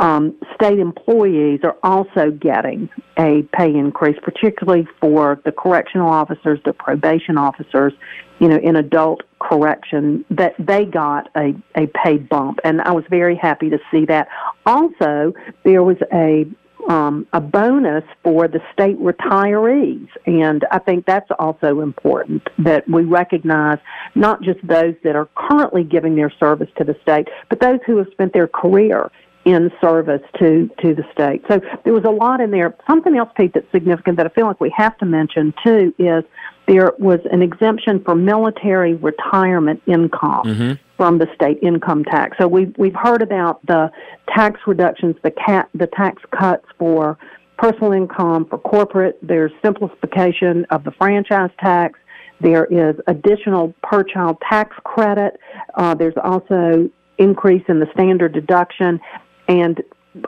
um, 0.00 0.36
state 0.54 0.78
employees 0.78 1.60
are 1.64 1.76
also 1.82 2.30
getting 2.30 2.88
a 3.18 3.42
pay 3.52 3.74
increase, 3.74 4.16
particularly 4.22 4.86
for 5.00 5.40
the 5.44 5.52
correctional 5.52 6.08
officers, 6.08 6.60
the 6.64 6.72
probation 6.72 7.36
officers, 7.36 7.92
you 8.38 8.48
know, 8.48 8.58
in 8.58 8.76
adult 8.76 9.22
correction, 9.40 10.24
that 10.30 10.54
they 10.58 10.84
got 10.84 11.28
a, 11.36 11.54
a 11.74 11.86
pay 11.88 12.18
bump. 12.18 12.60
And 12.64 12.80
I 12.82 12.92
was 12.92 13.04
very 13.10 13.36
happy 13.36 13.70
to 13.70 13.78
see 13.90 14.04
that. 14.06 14.28
Also, 14.64 15.32
there 15.64 15.82
was 15.82 15.96
a 16.12 16.44
um, 16.88 17.26
a 17.34 17.40
bonus 17.40 18.04
for 18.22 18.48
the 18.48 18.60
state 18.72 18.98
retirees. 18.98 20.08
And 20.26 20.64
I 20.70 20.78
think 20.78 21.04
that's 21.06 21.28
also 21.38 21.80
important 21.80 22.48
that 22.58 22.88
we 22.88 23.04
recognize 23.04 23.78
not 24.14 24.42
just 24.42 24.66
those 24.66 24.94
that 25.04 25.14
are 25.14 25.28
currently 25.34 25.84
giving 25.84 26.16
their 26.16 26.32
service 26.40 26.70
to 26.78 26.84
the 26.84 26.96
state, 27.02 27.28
but 27.50 27.60
those 27.60 27.80
who 27.86 27.98
have 27.98 28.06
spent 28.12 28.32
their 28.32 28.48
career 28.48 29.10
in 29.48 29.70
service 29.80 30.20
to, 30.38 30.70
to 30.82 30.94
the 30.94 31.02
state. 31.10 31.42
So 31.48 31.58
there 31.82 31.94
was 31.94 32.04
a 32.04 32.10
lot 32.10 32.42
in 32.42 32.50
there. 32.50 32.76
Something 32.86 33.16
else, 33.16 33.30
Pete, 33.34 33.52
that's 33.54 33.70
significant 33.72 34.18
that 34.18 34.26
I 34.26 34.28
feel 34.28 34.46
like 34.46 34.60
we 34.60 34.72
have 34.76 34.98
to 34.98 35.06
mention 35.06 35.54
too 35.64 35.94
is 35.98 36.22
there 36.66 36.92
was 36.98 37.20
an 37.32 37.40
exemption 37.40 38.04
for 38.04 38.14
military 38.14 38.94
retirement 38.96 39.80
income 39.86 40.44
mm-hmm. 40.44 40.72
from 40.98 41.16
the 41.16 41.26
state 41.34 41.58
income 41.62 42.04
tax. 42.04 42.36
So 42.38 42.46
we've 42.46 42.74
we've 42.76 42.94
heard 42.94 43.22
about 43.22 43.64
the 43.64 43.90
tax 44.36 44.60
reductions, 44.66 45.16
the 45.22 45.30
cat 45.30 45.70
the 45.72 45.86
tax 45.86 46.22
cuts 46.38 46.66
for 46.78 47.16
personal 47.56 47.92
income 47.92 48.44
for 48.44 48.58
corporate. 48.58 49.18
There's 49.22 49.52
simplification 49.64 50.66
of 50.68 50.84
the 50.84 50.90
franchise 50.90 51.50
tax. 51.58 51.98
There 52.40 52.66
is 52.66 52.96
additional 53.06 53.74
per 53.82 54.04
child 54.04 54.36
tax 54.46 54.76
credit. 54.84 55.40
Uh, 55.74 55.94
there's 55.94 56.18
also 56.22 56.90
increase 57.16 57.64
in 57.68 57.80
the 57.80 57.86
standard 57.94 58.32
deduction 58.32 59.00
and 59.48 59.82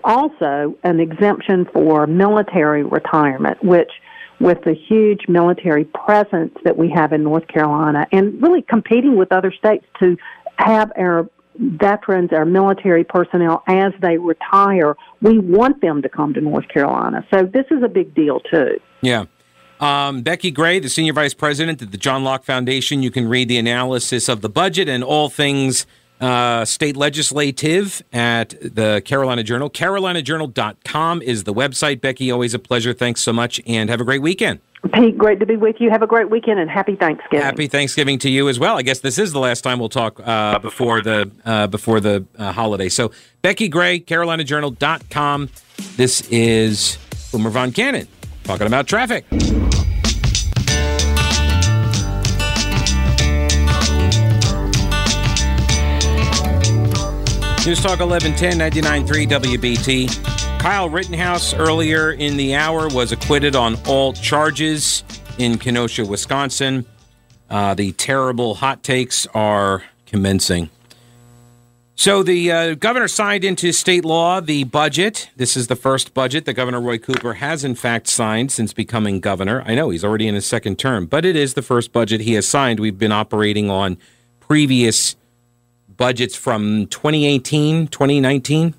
also 0.04 0.76
an 0.82 1.00
exemption 1.00 1.66
for 1.72 2.06
military 2.06 2.82
retirement, 2.82 3.62
which 3.62 3.90
with 4.40 4.58
the 4.64 4.74
huge 4.74 5.28
military 5.28 5.84
presence 5.84 6.56
that 6.64 6.76
we 6.76 6.90
have 6.90 7.12
in 7.12 7.22
North 7.22 7.46
Carolina 7.46 8.06
and 8.10 8.40
really 8.42 8.62
competing 8.62 9.16
with 9.16 9.30
other 9.32 9.52
states 9.52 9.84
to 10.00 10.16
have 10.56 10.90
our 10.98 11.28
veterans, 11.56 12.32
our 12.32 12.46
military 12.46 13.04
personnel, 13.04 13.62
as 13.66 13.92
they 14.00 14.16
retire, 14.16 14.96
we 15.20 15.38
want 15.38 15.80
them 15.82 16.00
to 16.00 16.08
come 16.08 16.32
to 16.32 16.40
North 16.40 16.66
Carolina. 16.68 17.26
So 17.32 17.44
this 17.44 17.66
is 17.70 17.82
a 17.82 17.88
big 17.88 18.14
deal, 18.14 18.40
too. 18.40 18.80
Yeah. 19.02 19.26
Um, 19.78 20.22
Becky 20.22 20.50
Gray, 20.50 20.78
the 20.78 20.88
Senior 20.88 21.12
Vice 21.14 21.34
President 21.34 21.82
at 21.82 21.90
the 21.90 21.96
John 21.96 22.24
Locke 22.24 22.44
Foundation. 22.44 23.02
You 23.02 23.10
can 23.10 23.28
read 23.28 23.48
the 23.48 23.58
analysis 23.58 24.28
of 24.28 24.40
the 24.40 24.48
budget 24.48 24.88
and 24.88 25.02
all 25.02 25.28
things 25.28 25.86
uh, 26.20 26.64
state 26.64 26.96
legislative 26.96 28.02
at 28.12 28.50
the 28.60 29.02
Carolina 29.04 29.42
Journal. 29.42 29.70
CarolinaJournal.com 29.70 31.22
is 31.22 31.44
the 31.44 31.54
website. 31.54 32.00
Becky, 32.00 32.30
always 32.30 32.54
a 32.54 32.58
pleasure. 32.58 32.92
Thanks 32.92 33.22
so 33.22 33.32
much, 33.32 33.60
and 33.66 33.90
have 33.90 34.00
a 34.00 34.04
great 34.04 34.22
weekend. 34.22 34.60
Pete, 34.94 35.18
great 35.18 35.38
to 35.40 35.46
be 35.46 35.56
with 35.56 35.76
you. 35.78 35.90
Have 35.90 36.02
a 36.02 36.06
great 36.06 36.30
weekend 36.30 36.58
and 36.58 36.70
happy 36.70 36.96
Thanksgiving. 36.96 37.44
Happy 37.44 37.66
Thanksgiving 37.66 38.18
to 38.20 38.30
you 38.30 38.48
as 38.48 38.58
well. 38.58 38.78
I 38.78 38.82
guess 38.82 39.00
this 39.00 39.18
is 39.18 39.32
the 39.32 39.38
last 39.38 39.60
time 39.60 39.78
we'll 39.78 39.90
talk 39.90 40.18
uh, 40.24 40.58
before 40.58 41.02
the 41.02 41.30
uh, 41.44 41.66
before 41.66 42.00
the 42.00 42.24
uh, 42.38 42.52
holiday. 42.52 42.88
So, 42.88 43.12
Becky 43.42 43.68
Gray, 43.68 44.00
CarolinaJournal.com. 44.00 45.50
This 45.96 46.26
is 46.30 46.98
Boomer 47.30 47.50
Von 47.50 47.72
Cannon 47.72 48.08
talking 48.44 48.66
about 48.66 48.86
traffic. 48.86 49.26
News 57.66 57.82
Talk 57.82 58.00
1110 58.00 58.58
99.3 59.04 59.28
WBT. 59.28 60.60
Kyle 60.60 60.88
Rittenhouse 60.88 61.52
earlier 61.52 62.10
in 62.10 62.38
the 62.38 62.54
hour 62.54 62.88
was 62.88 63.12
acquitted 63.12 63.54
on 63.54 63.76
all 63.86 64.14
charges 64.14 65.04
in 65.36 65.58
Kenosha, 65.58 66.06
Wisconsin. 66.06 66.86
Uh, 67.50 67.74
the 67.74 67.92
terrible 67.92 68.54
hot 68.54 68.82
takes 68.82 69.26
are 69.34 69.84
commencing. 70.06 70.70
So 71.96 72.22
the 72.22 72.50
uh, 72.50 72.74
governor 72.76 73.08
signed 73.08 73.44
into 73.44 73.72
state 73.72 74.06
law 74.06 74.40
the 74.40 74.64
budget. 74.64 75.28
This 75.36 75.54
is 75.54 75.66
the 75.66 75.76
first 75.76 76.14
budget 76.14 76.46
that 76.46 76.54
Governor 76.54 76.80
Roy 76.80 76.96
Cooper 76.96 77.34
has, 77.34 77.62
in 77.62 77.74
fact, 77.74 78.06
signed 78.06 78.50
since 78.52 78.72
becoming 78.72 79.20
governor. 79.20 79.62
I 79.66 79.74
know 79.74 79.90
he's 79.90 80.02
already 80.02 80.26
in 80.26 80.34
his 80.34 80.46
second 80.46 80.78
term, 80.78 81.04
but 81.04 81.26
it 81.26 81.36
is 81.36 81.52
the 81.52 81.62
first 81.62 81.92
budget 81.92 82.22
he 82.22 82.32
has 82.34 82.48
signed. 82.48 82.80
We've 82.80 82.98
been 82.98 83.12
operating 83.12 83.68
on 83.68 83.98
previous 84.40 85.14
budgets 86.00 86.34
from 86.34 86.86
2018, 86.86 87.88
2019. 87.88 88.74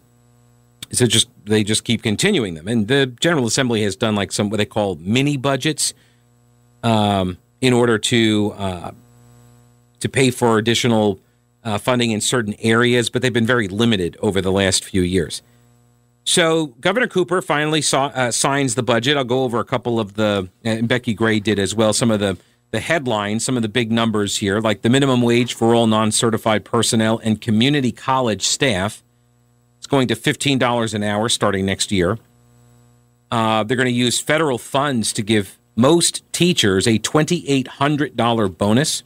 So 0.91 1.05
just 1.05 1.29
they 1.45 1.63
just 1.63 1.83
keep 1.83 2.01
continuing 2.01 2.55
them, 2.55 2.67
and 2.67 2.87
the 2.89 3.05
General 3.05 3.45
Assembly 3.45 3.83
has 3.83 3.95
done 3.95 4.15
like 4.15 4.33
some 4.33 4.49
what 4.49 4.57
they 4.57 4.65
call 4.65 4.95
mini 4.95 5.37
budgets, 5.37 5.93
um, 6.83 7.37
in 7.61 7.71
order 7.71 7.97
to 7.97 8.53
uh, 8.57 8.91
to 10.01 10.09
pay 10.09 10.31
for 10.31 10.57
additional 10.57 11.19
uh, 11.63 11.77
funding 11.77 12.11
in 12.11 12.19
certain 12.19 12.55
areas, 12.59 13.09
but 13.09 13.21
they've 13.21 13.31
been 13.31 13.45
very 13.45 13.67
limited 13.69 14.17
over 14.21 14.41
the 14.41 14.51
last 14.51 14.83
few 14.83 15.03
years. 15.03 15.41
So 16.23 16.67
Governor 16.81 17.07
Cooper 17.07 17.41
finally 17.41 17.81
saw, 17.81 18.07
uh, 18.07 18.31
signs 18.31 18.75
the 18.75 18.83
budget. 18.83 19.15
I'll 19.15 19.23
go 19.23 19.43
over 19.43 19.59
a 19.59 19.65
couple 19.65 19.99
of 19.99 20.15
the, 20.15 20.49
and 20.63 20.87
Becky 20.87 21.13
Gray 21.13 21.39
did 21.39 21.59
as 21.59 21.73
well, 21.73 21.93
some 21.93 22.11
of 22.11 22.19
the 22.19 22.37
the 22.71 22.79
headlines, 22.79 23.43
some 23.43 23.57
of 23.57 23.61
the 23.61 23.69
big 23.69 23.91
numbers 23.91 24.37
here, 24.37 24.59
like 24.59 24.81
the 24.81 24.89
minimum 24.89 25.21
wage 25.21 25.53
for 25.53 25.75
all 25.75 25.87
non 25.87 26.11
certified 26.11 26.65
personnel 26.65 27.19
and 27.23 27.39
community 27.39 27.91
college 27.91 28.43
staff. 28.43 29.03
It's 29.77 29.87
going 29.87 30.07
to 30.07 30.15
$15 30.15 30.93
an 30.93 31.03
hour 31.03 31.27
starting 31.27 31.65
next 31.65 31.91
year. 31.91 32.17
Uh, 33.29 33.63
they're 33.63 33.77
going 33.77 33.87
to 33.87 33.91
use 33.91 34.19
federal 34.19 34.57
funds 34.57 35.11
to 35.13 35.21
give 35.21 35.57
most 35.75 36.23
teachers 36.33 36.87
a 36.87 36.99
$2,800 36.99 38.57
bonus. 38.57 39.03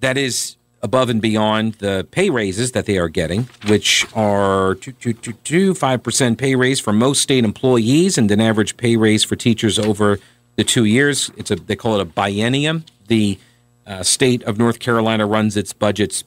That 0.00 0.16
is 0.16 0.56
above 0.82 1.10
and 1.10 1.20
beyond 1.20 1.74
the 1.74 2.06
pay 2.10 2.30
raises 2.30 2.72
that 2.72 2.86
they 2.86 2.98
are 2.98 3.08
getting, 3.08 3.48
which 3.66 4.06
are 4.14 4.76
two, 4.76 4.92
two, 4.92 5.12
two, 5.12 5.32
two, 5.32 5.74
5% 5.74 6.38
pay 6.38 6.54
raise 6.54 6.80
for 6.80 6.92
most 6.92 7.20
state 7.20 7.44
employees 7.44 8.16
and 8.18 8.30
an 8.30 8.40
average 8.40 8.76
pay 8.76 8.96
raise 8.96 9.24
for 9.24 9.36
teachers 9.36 9.78
over 9.78 10.18
the 10.60 10.64
two 10.64 10.84
years. 10.84 11.30
It's 11.38 11.50
a 11.50 11.56
they 11.56 11.74
call 11.74 11.98
it 11.98 12.02
a 12.02 12.04
biennium. 12.04 12.84
The 13.08 13.38
uh, 13.86 14.02
state 14.02 14.42
of 14.42 14.58
North 14.58 14.78
Carolina 14.78 15.26
runs 15.26 15.56
its 15.56 15.72
budgets 15.72 16.22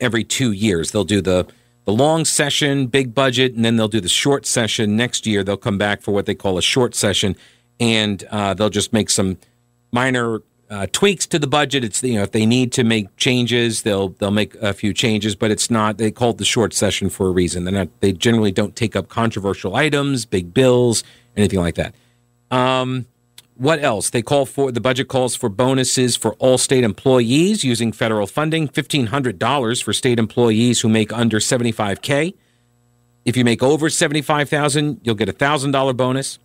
every 0.00 0.22
two 0.22 0.52
years. 0.52 0.92
They'll 0.92 1.02
do 1.02 1.20
the 1.20 1.48
the 1.84 1.92
long 1.92 2.24
session, 2.24 2.86
big 2.86 3.16
budget, 3.16 3.54
and 3.54 3.64
then 3.64 3.74
they'll 3.74 3.88
do 3.88 4.00
the 4.00 4.08
short 4.08 4.46
session 4.46 4.96
next 4.96 5.26
year. 5.26 5.42
They'll 5.42 5.56
come 5.56 5.76
back 5.76 6.02
for 6.02 6.12
what 6.12 6.26
they 6.26 6.36
call 6.36 6.56
a 6.56 6.62
short 6.62 6.94
session, 6.94 7.34
and 7.80 8.22
uh, 8.30 8.54
they'll 8.54 8.70
just 8.70 8.92
make 8.92 9.10
some 9.10 9.38
minor 9.90 10.42
uh, 10.70 10.86
tweaks 10.92 11.26
to 11.26 11.40
the 11.40 11.48
budget. 11.48 11.82
It's 11.82 12.00
you 12.00 12.14
know 12.14 12.22
if 12.22 12.30
they 12.30 12.46
need 12.46 12.70
to 12.74 12.84
make 12.84 13.16
changes, 13.16 13.82
they'll 13.82 14.10
they'll 14.10 14.30
make 14.30 14.54
a 14.62 14.72
few 14.72 14.94
changes, 14.94 15.34
but 15.34 15.50
it's 15.50 15.68
not 15.68 15.98
they 15.98 16.12
call 16.12 16.30
it 16.30 16.38
the 16.38 16.44
short 16.44 16.74
session 16.74 17.10
for 17.10 17.26
a 17.26 17.32
reason. 17.32 17.64
Not 17.64 17.88
they 17.98 18.12
generally 18.12 18.52
don't 18.52 18.76
take 18.76 18.94
up 18.94 19.08
controversial 19.08 19.74
items, 19.74 20.26
big 20.26 20.54
bills, 20.54 21.02
anything 21.36 21.58
like 21.58 21.74
that. 21.74 21.92
Um, 22.52 23.06
what 23.56 23.82
else? 23.82 24.10
They 24.10 24.22
call 24.22 24.46
for 24.46 24.72
the 24.72 24.80
budget 24.80 25.08
calls 25.08 25.34
for 25.34 25.48
bonuses 25.48 26.16
for 26.16 26.34
all 26.34 26.58
state 26.58 26.84
employees 26.84 27.64
using 27.64 27.92
federal 27.92 28.26
funding, 28.26 28.68
$1,500 28.68 29.82
for 29.82 29.92
state 29.92 30.18
employees 30.18 30.80
who 30.80 30.88
make 30.88 31.12
under 31.12 31.38
75K. 31.38 32.34
If 33.24 33.36
you 33.36 33.44
make 33.44 33.62
over 33.62 33.88
75,000, 33.88 35.00
you'll 35.04 35.14
get 35.14 35.28
a 35.28 35.32
$1,000 35.32 35.96
bonus. 35.96 36.38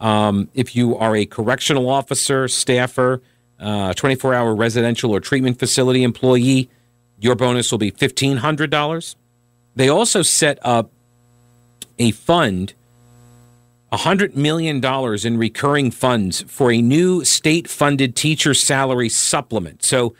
Um, 0.00 0.48
if 0.54 0.74
you 0.74 0.96
are 0.96 1.14
a 1.16 1.26
correctional 1.26 1.90
officer, 1.90 2.48
staffer, 2.48 3.20
24 3.58 4.34
uh, 4.34 4.36
hour 4.36 4.54
residential 4.54 5.10
or 5.10 5.20
treatment 5.20 5.58
facility 5.58 6.02
employee, 6.02 6.70
your 7.18 7.34
bonus 7.34 7.70
will 7.70 7.78
be 7.78 7.90
$1,500. 7.90 9.16
They 9.76 9.88
also 9.88 10.22
set 10.22 10.58
up 10.62 10.90
a 11.98 12.10
fund 12.12 12.74
$100 13.92 14.34
million 14.34 14.84
in 15.26 15.38
recurring 15.38 15.90
funds 15.90 16.42
for 16.42 16.72
a 16.72 16.80
new 16.80 17.24
state 17.24 17.68
funded 17.68 18.16
teacher 18.16 18.54
salary 18.54 19.08
supplement. 19.08 19.82
So, 19.82 20.14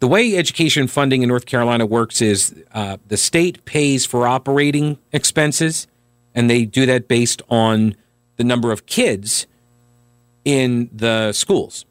the 0.00 0.08
way 0.08 0.34
education 0.34 0.86
funding 0.86 1.22
in 1.22 1.28
North 1.28 1.44
Carolina 1.44 1.84
works 1.84 2.22
is 2.22 2.54
uh, 2.72 2.96
the 3.08 3.18
state 3.18 3.62
pays 3.66 4.06
for 4.06 4.26
operating 4.26 4.98
expenses, 5.12 5.86
and 6.34 6.48
they 6.48 6.64
do 6.64 6.86
that 6.86 7.06
based 7.06 7.42
on 7.50 7.94
the 8.36 8.44
number 8.44 8.72
of 8.72 8.86
kids 8.86 9.46
in 10.46 10.88
the 10.90 11.32
schools. 11.32 11.84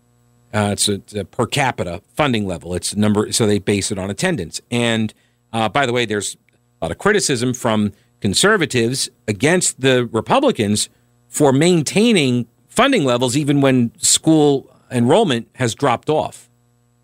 Uh, 0.51 0.69
it's, 0.71 0.89
a, 0.89 0.93
it's, 0.93 1.13
a, 1.13 1.23
per 1.23 1.45
capita 1.45 2.01
funding 2.15 2.47
level. 2.47 2.73
It's 2.73 2.95
number, 2.95 3.31
so 3.31 3.45
they 3.45 3.59
base 3.59 3.91
it 3.91 3.99
on 3.99 4.09
attendance. 4.09 4.59
And 4.71 5.13
uh, 5.53 5.69
by 5.69 5.85
the 5.85 5.93
way, 5.93 6.05
there's 6.05 6.35
a 6.81 6.85
lot 6.85 6.91
of 6.91 6.97
criticism 6.97 7.53
from 7.53 7.93
conservatives 8.19 9.09
against 9.27 9.81
the 9.81 10.07
Republicans 10.07 10.89
for 11.29 11.53
maintaining 11.53 12.47
funding 12.67 13.05
levels 13.05 13.37
even 13.37 13.61
when 13.61 13.91
school 13.99 14.69
enrollment 14.91 15.47
has 15.55 15.75
dropped 15.75 16.09
off 16.09 16.49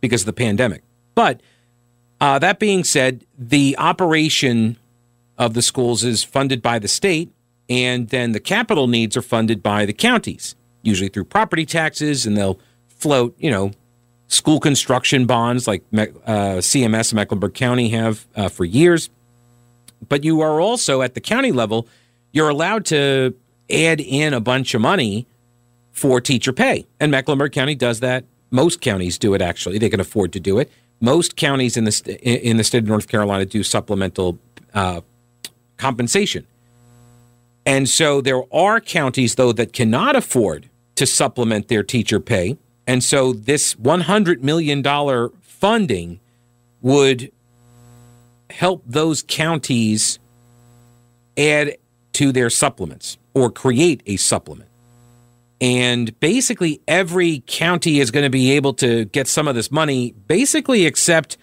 because 0.02 0.24
of 0.24 0.26
the 0.26 0.34
pandemic. 0.34 0.84
But 1.14 1.42
uh, 2.20 2.40
that 2.40 2.60
being 2.60 2.84
said, 2.84 3.26
the 3.38 3.76
operation 3.78 4.78
of 5.38 5.54
the 5.54 5.62
schools 5.62 6.04
is 6.04 6.24
funded 6.24 6.62
by 6.62 6.80
the 6.80 6.88
state, 6.88 7.32
and 7.70 8.10
then 8.10 8.32
the 8.32 8.40
capital 8.40 8.88
needs 8.88 9.18
are 9.18 9.22
funded 9.22 9.62
by 9.62 9.86
the 9.86 9.94
counties, 9.94 10.56
usually 10.82 11.10
through 11.10 11.26
property 11.26 11.66
taxes, 11.66 12.26
and 12.26 12.38
they'll 12.38 12.60
float, 12.88 13.36
you 13.38 13.52
know, 13.52 13.72
school 14.28 14.60
construction 14.60 15.26
bonds 15.26 15.68
like 15.68 15.84
uh, 15.94 16.58
CMS 16.60 17.14
Mecklenburg 17.14 17.54
County 17.54 17.90
have 17.90 18.26
uh, 18.36 18.50
for 18.50 18.66
years. 18.66 19.10
But 20.08 20.24
you 20.24 20.42
are 20.42 20.60
also 20.60 21.02
at 21.02 21.14
the 21.14 21.22
county 21.22 21.52
level, 21.52 21.88
you're 22.32 22.50
allowed 22.50 22.86
to 22.86 23.36
add 23.70 24.00
in 24.00 24.34
a 24.34 24.40
bunch 24.40 24.74
of 24.74 24.82
money 24.82 25.28
for 25.92 26.20
teacher 26.20 26.54
pay. 26.54 26.86
And 27.00 27.12
Mecklenburg 27.12 27.52
County 27.52 27.76
does 27.76 28.02
that. 28.02 28.26
Most 28.52 28.82
counties 28.82 29.18
do 29.18 29.34
it 29.34 29.42
actually. 29.42 29.78
They 29.78 29.90
can 29.90 30.00
afford 30.00 30.34
to 30.34 30.40
do 30.40 30.60
it. 30.60 30.72
Most 31.02 31.36
counties 31.36 31.78
in 31.78 31.86
the 31.86 32.20
in 32.22 32.58
the 32.58 32.64
state 32.64 32.80
of 32.84 32.88
North 32.88 33.08
Carolina 33.08 33.46
do 33.46 33.64
supplemental 33.64 34.40
uh, 34.74 35.02
compensation. 35.78 36.46
And 37.66 37.90
so 37.90 38.22
there 38.22 38.42
are 38.54 38.80
counties 38.80 39.36
though 39.36 39.52
that 39.54 39.74
cannot 39.74 40.16
afford 40.16 40.70
to 40.96 41.06
supplement 41.06 41.68
their 41.68 41.84
teacher 41.84 42.20
pay. 42.20 42.58
And 42.88 43.04
so 43.04 43.34
this 43.34 43.78
100 43.78 44.44
million 44.44 44.82
dollar 44.82 45.32
funding 45.42 46.20
would 46.82 47.32
help 48.50 48.84
those 48.86 49.24
counties 49.28 50.20
add 51.38 51.76
to 52.16 52.32
their 52.32 52.50
supplements 52.50 53.18
or 53.34 53.52
create 53.52 54.02
a 54.06 54.18
supplement. 54.18 54.70
And 55.62 56.20
basically, 56.20 56.82
every 56.88 57.44
county 57.48 58.00
is 58.00 58.12
going 58.12 58.24
to 58.24 58.30
be 58.30 58.52
able 58.52 58.74
to 58.76 59.06
get 59.06 59.28
some 59.28 59.48
of 59.48 59.56
this 59.56 59.72
money, 59.72 60.14
basically, 60.28 60.86
except 60.86 61.38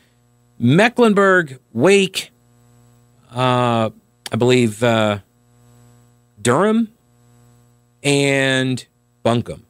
Mecklenburg, 0.59 1.59
Wake, 1.73 2.31
uh, 3.31 3.91
I 4.31 4.37
believe 4.37 4.83
uh, 4.83 5.19
Durham, 6.41 6.89
and 8.03 8.85
Buncombe. 9.23 9.65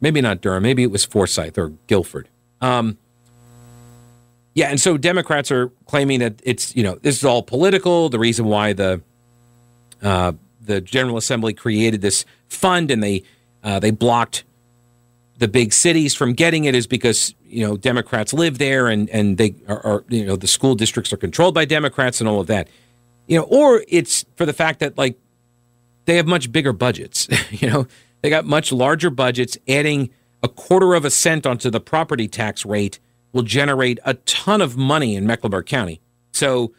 Maybe 0.00 0.20
not 0.20 0.40
Durham. 0.40 0.62
Maybe 0.62 0.82
it 0.82 0.90
was 0.90 1.04
Forsyth 1.04 1.58
or 1.58 1.70
Guilford. 1.86 2.28
Um, 2.60 2.98
yeah, 4.54 4.68
and 4.68 4.80
so 4.80 4.96
Democrats 4.96 5.50
are 5.50 5.68
claiming 5.86 6.20
that 6.20 6.40
it's 6.44 6.74
you 6.74 6.82
know 6.82 6.96
this 6.96 7.16
is 7.16 7.24
all 7.24 7.42
political. 7.42 8.08
The 8.08 8.18
reason 8.18 8.46
why 8.46 8.72
the 8.72 9.00
uh, 10.02 10.32
the 10.60 10.80
General 10.80 11.16
Assembly 11.16 11.54
created 11.54 12.00
this 12.00 12.24
fund 12.48 12.90
and 12.90 13.02
they 13.02 13.22
uh, 13.62 13.78
they 13.78 13.90
blocked 13.90 14.44
the 15.38 15.48
big 15.48 15.72
cities 15.72 16.14
from 16.14 16.32
getting 16.32 16.64
it 16.64 16.74
is 16.74 16.86
because 16.86 17.34
you 17.44 17.66
know 17.66 17.76
Democrats 17.76 18.32
live 18.32 18.58
there 18.58 18.88
and 18.88 19.08
and 19.10 19.38
they 19.38 19.54
are, 19.66 19.84
are, 19.84 20.04
you 20.08 20.24
know 20.24 20.36
the 20.36 20.46
school 20.46 20.74
districts 20.74 21.12
are 21.12 21.16
controlled 21.16 21.54
by 21.54 21.64
Democrats 21.64 22.20
and 22.20 22.28
all 22.28 22.40
of 22.40 22.46
that, 22.48 22.68
you 23.26 23.38
know, 23.38 23.44
or 23.44 23.84
it's 23.88 24.24
for 24.36 24.46
the 24.46 24.52
fact 24.52 24.80
that 24.80 24.98
like 24.98 25.18
they 26.04 26.16
have 26.16 26.26
much 26.26 26.50
bigger 26.50 26.72
budgets, 26.72 27.28
you 27.50 27.68
know, 27.68 27.86
they 28.22 28.30
got 28.30 28.44
much 28.44 28.72
larger 28.72 29.10
budgets. 29.10 29.56
Adding 29.68 30.10
a 30.42 30.48
quarter 30.48 30.94
of 30.94 31.04
a 31.04 31.10
cent 31.10 31.46
onto 31.46 31.70
the 31.70 31.80
property 31.80 32.28
tax 32.28 32.64
rate 32.64 32.98
will 33.32 33.42
generate 33.42 33.98
a 34.04 34.14
ton 34.14 34.60
of 34.60 34.76
money 34.76 35.14
in 35.14 35.26
Mecklenburg 35.26 35.66
County. 35.66 36.00
So 36.32 36.72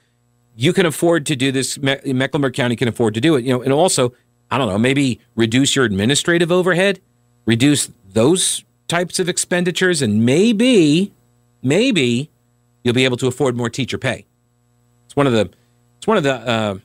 you 0.59 0.73
can 0.73 0.85
afford 0.85 1.25
to 1.25 1.37
do 1.37 1.53
this. 1.53 1.79
Mecklenburg 1.79 2.53
County 2.53 2.75
can 2.75 2.89
afford 2.89 3.13
to 3.13 3.21
do 3.21 3.37
it. 3.37 3.45
You 3.45 3.53
know, 3.53 3.61
and 3.61 3.71
also, 3.71 4.13
I 4.51 4.57
don't 4.57 4.67
know, 4.67 4.77
maybe 4.77 5.21
reduce 5.33 5.73
your 5.73 5.85
administrative 5.85 6.51
overhead, 6.51 6.99
reduce 7.45 7.89
those 8.11 8.65
types 8.89 9.19
of 9.19 9.29
expenditures, 9.29 10.01
and 10.01 10.25
maybe, 10.25 11.13
maybe 11.63 12.29
you'll 12.83 12.93
be 12.93 13.05
able 13.05 13.15
to 13.15 13.27
afford 13.27 13.55
more 13.55 13.69
teacher 13.69 13.97
pay. 13.97 14.25
It's 15.05 15.15
one 15.15 15.27
of 15.27 15.31
the, 15.31 15.49
it's 15.97 16.07
one 16.07 16.17
of 16.17 16.23
the, 16.23 16.33
uh, 16.33 16.79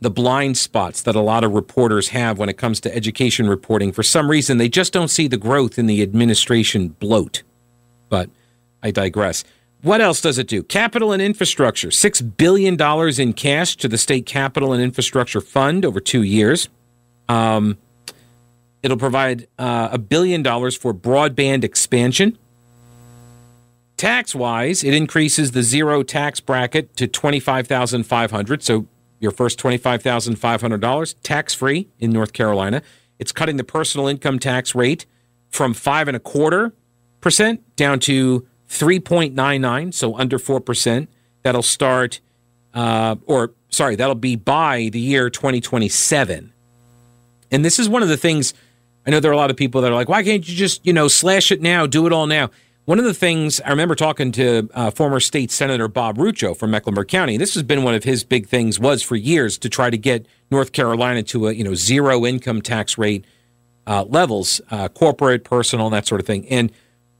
the 0.00 0.10
blind 0.10 0.56
spots 0.56 1.02
that 1.02 1.16
a 1.16 1.20
lot 1.20 1.42
of 1.42 1.50
reporters 1.50 2.10
have 2.10 2.38
when 2.38 2.48
it 2.48 2.56
comes 2.56 2.78
to 2.82 2.94
education 2.94 3.48
reporting. 3.48 3.90
For 3.90 4.04
some 4.04 4.30
reason, 4.30 4.58
they 4.58 4.68
just 4.68 4.92
don't 4.92 5.08
see 5.08 5.26
the 5.26 5.36
growth 5.36 5.80
in 5.80 5.86
the 5.86 6.00
administration 6.00 6.90
bloat. 7.00 7.42
But 8.08 8.30
I 8.84 8.92
digress. 8.92 9.42
What 9.86 10.00
else 10.00 10.20
does 10.20 10.36
it 10.36 10.48
do? 10.48 10.64
Capital 10.64 11.12
and 11.12 11.22
infrastructure, 11.22 11.90
$6 11.90 12.36
billion 12.36 12.76
in 13.20 13.32
cash 13.34 13.76
to 13.76 13.86
the 13.86 13.96
state 13.96 14.26
capital 14.26 14.72
and 14.72 14.82
infrastructure 14.82 15.40
fund 15.40 15.84
over 15.84 16.00
two 16.00 16.24
years. 16.24 16.68
Um, 17.28 17.78
it'll 18.82 18.96
provide 18.96 19.42
uh, 19.60 19.90
a 19.92 19.94
uh, 19.94 19.96
billion 19.98 20.42
dollars 20.42 20.76
for 20.76 20.92
broadband 20.92 21.62
expansion. 21.62 22.36
Tax 23.96 24.34
wise, 24.34 24.82
it 24.82 24.92
increases 24.92 25.52
the 25.52 25.62
zero 25.62 26.02
tax 26.02 26.40
bracket 26.40 26.96
to 26.96 27.06
25500 27.06 28.64
So 28.64 28.88
your 29.20 29.30
first 29.30 29.56
$25,500 29.60 31.14
tax 31.22 31.54
free 31.54 31.86
in 32.00 32.10
North 32.10 32.32
Carolina. 32.32 32.82
It's 33.20 33.30
cutting 33.30 33.56
the 33.56 33.62
personal 33.62 34.08
income 34.08 34.40
tax 34.40 34.74
rate 34.74 35.06
from 35.48 35.74
five 35.74 36.08
and 36.08 36.16
a 36.16 36.20
quarter 36.20 36.74
percent 37.20 37.76
down 37.76 38.00
to 38.00 38.48
3.99, 38.68 39.94
so 39.94 40.16
under 40.16 40.38
4%. 40.38 41.08
That'll 41.42 41.62
start, 41.62 42.20
uh, 42.74 43.16
or 43.26 43.52
sorry, 43.68 43.96
that'll 43.96 44.14
be 44.14 44.36
by 44.36 44.88
the 44.92 45.00
year 45.00 45.30
2027. 45.30 46.52
And 47.50 47.64
this 47.64 47.78
is 47.78 47.88
one 47.88 48.02
of 48.02 48.08
the 48.08 48.16
things 48.16 48.54
I 49.06 49.10
know 49.10 49.20
there 49.20 49.30
are 49.30 49.34
a 49.34 49.36
lot 49.38 49.50
of 49.50 49.56
people 49.56 49.82
that 49.82 49.92
are 49.92 49.94
like, 49.94 50.08
why 50.08 50.24
can't 50.24 50.46
you 50.48 50.54
just, 50.54 50.84
you 50.84 50.92
know, 50.92 51.06
slash 51.06 51.52
it 51.52 51.62
now, 51.62 51.86
do 51.86 52.06
it 52.06 52.12
all 52.12 52.26
now? 52.26 52.50
One 52.86 52.98
of 52.98 53.04
the 53.04 53.14
things 53.14 53.60
I 53.60 53.70
remember 53.70 53.94
talking 53.94 54.32
to 54.32 54.68
uh, 54.74 54.90
former 54.90 55.20
state 55.20 55.50
senator 55.50 55.88
Bob 55.88 56.18
Rucho 56.18 56.56
from 56.56 56.72
Mecklenburg 56.72 57.08
County. 57.08 57.36
This 57.36 57.54
has 57.54 57.62
been 57.62 57.82
one 57.82 57.94
of 57.94 58.04
his 58.04 58.24
big 58.24 58.48
things 58.48 58.78
was 58.78 59.02
for 59.02 59.16
years 59.16 59.58
to 59.58 59.68
try 59.68 59.90
to 59.90 59.98
get 59.98 60.26
North 60.50 60.72
Carolina 60.72 61.22
to 61.24 61.48
a 61.48 61.52
you 61.52 61.64
know 61.64 61.74
zero 61.74 62.24
income 62.24 62.62
tax 62.62 62.96
rate 62.96 63.24
uh, 63.88 64.04
levels, 64.04 64.60
uh, 64.70 64.88
corporate, 64.88 65.42
personal, 65.42 65.90
that 65.90 66.06
sort 66.06 66.20
of 66.20 66.26
thing. 66.26 66.46
And 66.48 66.70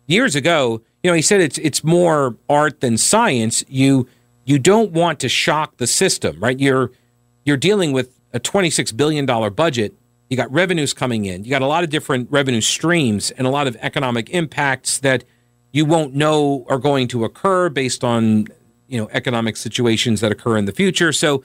years 0.07 0.37
ago, 0.37 0.83
you 1.07 1.13
know, 1.13 1.15
he 1.15 1.23
said 1.23 1.41
it's 1.41 1.57
it's 1.59 1.85
more 1.85 2.35
art 2.49 2.81
than 2.81 2.99
science. 2.99 3.65
You 3.69 4.09
you 4.45 4.59
don't 4.59 4.91
want 4.91 5.21
to 5.21 5.29
shock 5.29 5.77
the 5.77 5.87
system, 5.87 6.41
right? 6.41 6.59
You're 6.59 6.91
you're 7.45 7.57
dealing 7.57 7.93
with 7.93 8.19
a 8.33 8.41
26 8.41 8.91
billion 8.91 9.25
dollar 9.25 9.49
budget. 9.49 9.95
You 10.29 10.37
got 10.37 10.51
revenues 10.51 10.93
coming 10.93 11.25
in. 11.25 11.45
You 11.45 11.51
got 11.51 11.63
a 11.63 11.67
lot 11.69 11.85
of 11.85 11.91
different 11.91 12.27
revenue 12.33 12.61
streams 12.61 13.31
and 13.31 13.47
a 13.47 13.51
lot 13.51 13.69
of 13.69 13.77
economic 13.83 14.31
impacts 14.31 14.99
that 14.99 15.23
you 15.71 15.85
won't 15.85 16.13
know 16.17 16.67
are 16.69 16.79
going 16.79 17.07
to 17.07 17.25
occur 17.25 17.69
based 17.69 18.03
on, 18.03 18.49
you 18.89 19.01
know, 19.01 19.09
economic 19.13 19.57
situations 19.57 20.21
that 20.23 20.33
occur 20.33 20.57
in 20.57 20.65
the 20.65 20.73
future. 20.73 21.13
So 21.13 21.45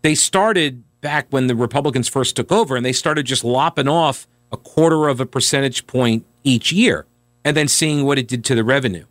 they 0.00 0.14
started 0.14 0.82
back 1.02 1.26
when 1.28 1.46
the 1.46 1.54
Republicans 1.54 2.08
first 2.08 2.36
took 2.36 2.50
over 2.50 2.74
and 2.74 2.86
they 2.86 2.94
started 2.94 3.26
just 3.26 3.44
lopping 3.44 3.86
off 3.86 4.26
a 4.50 4.56
quarter 4.56 5.08
of 5.08 5.20
a 5.20 5.26
percentage 5.26 5.86
point 5.86 6.24
each 6.42 6.72
year 6.72 7.04
and 7.46 7.56
then 7.56 7.68
seeing 7.68 8.04
what 8.04 8.18
it 8.18 8.26
did 8.26 8.44
to 8.44 8.56
the 8.56 8.64
revenue 8.64 9.06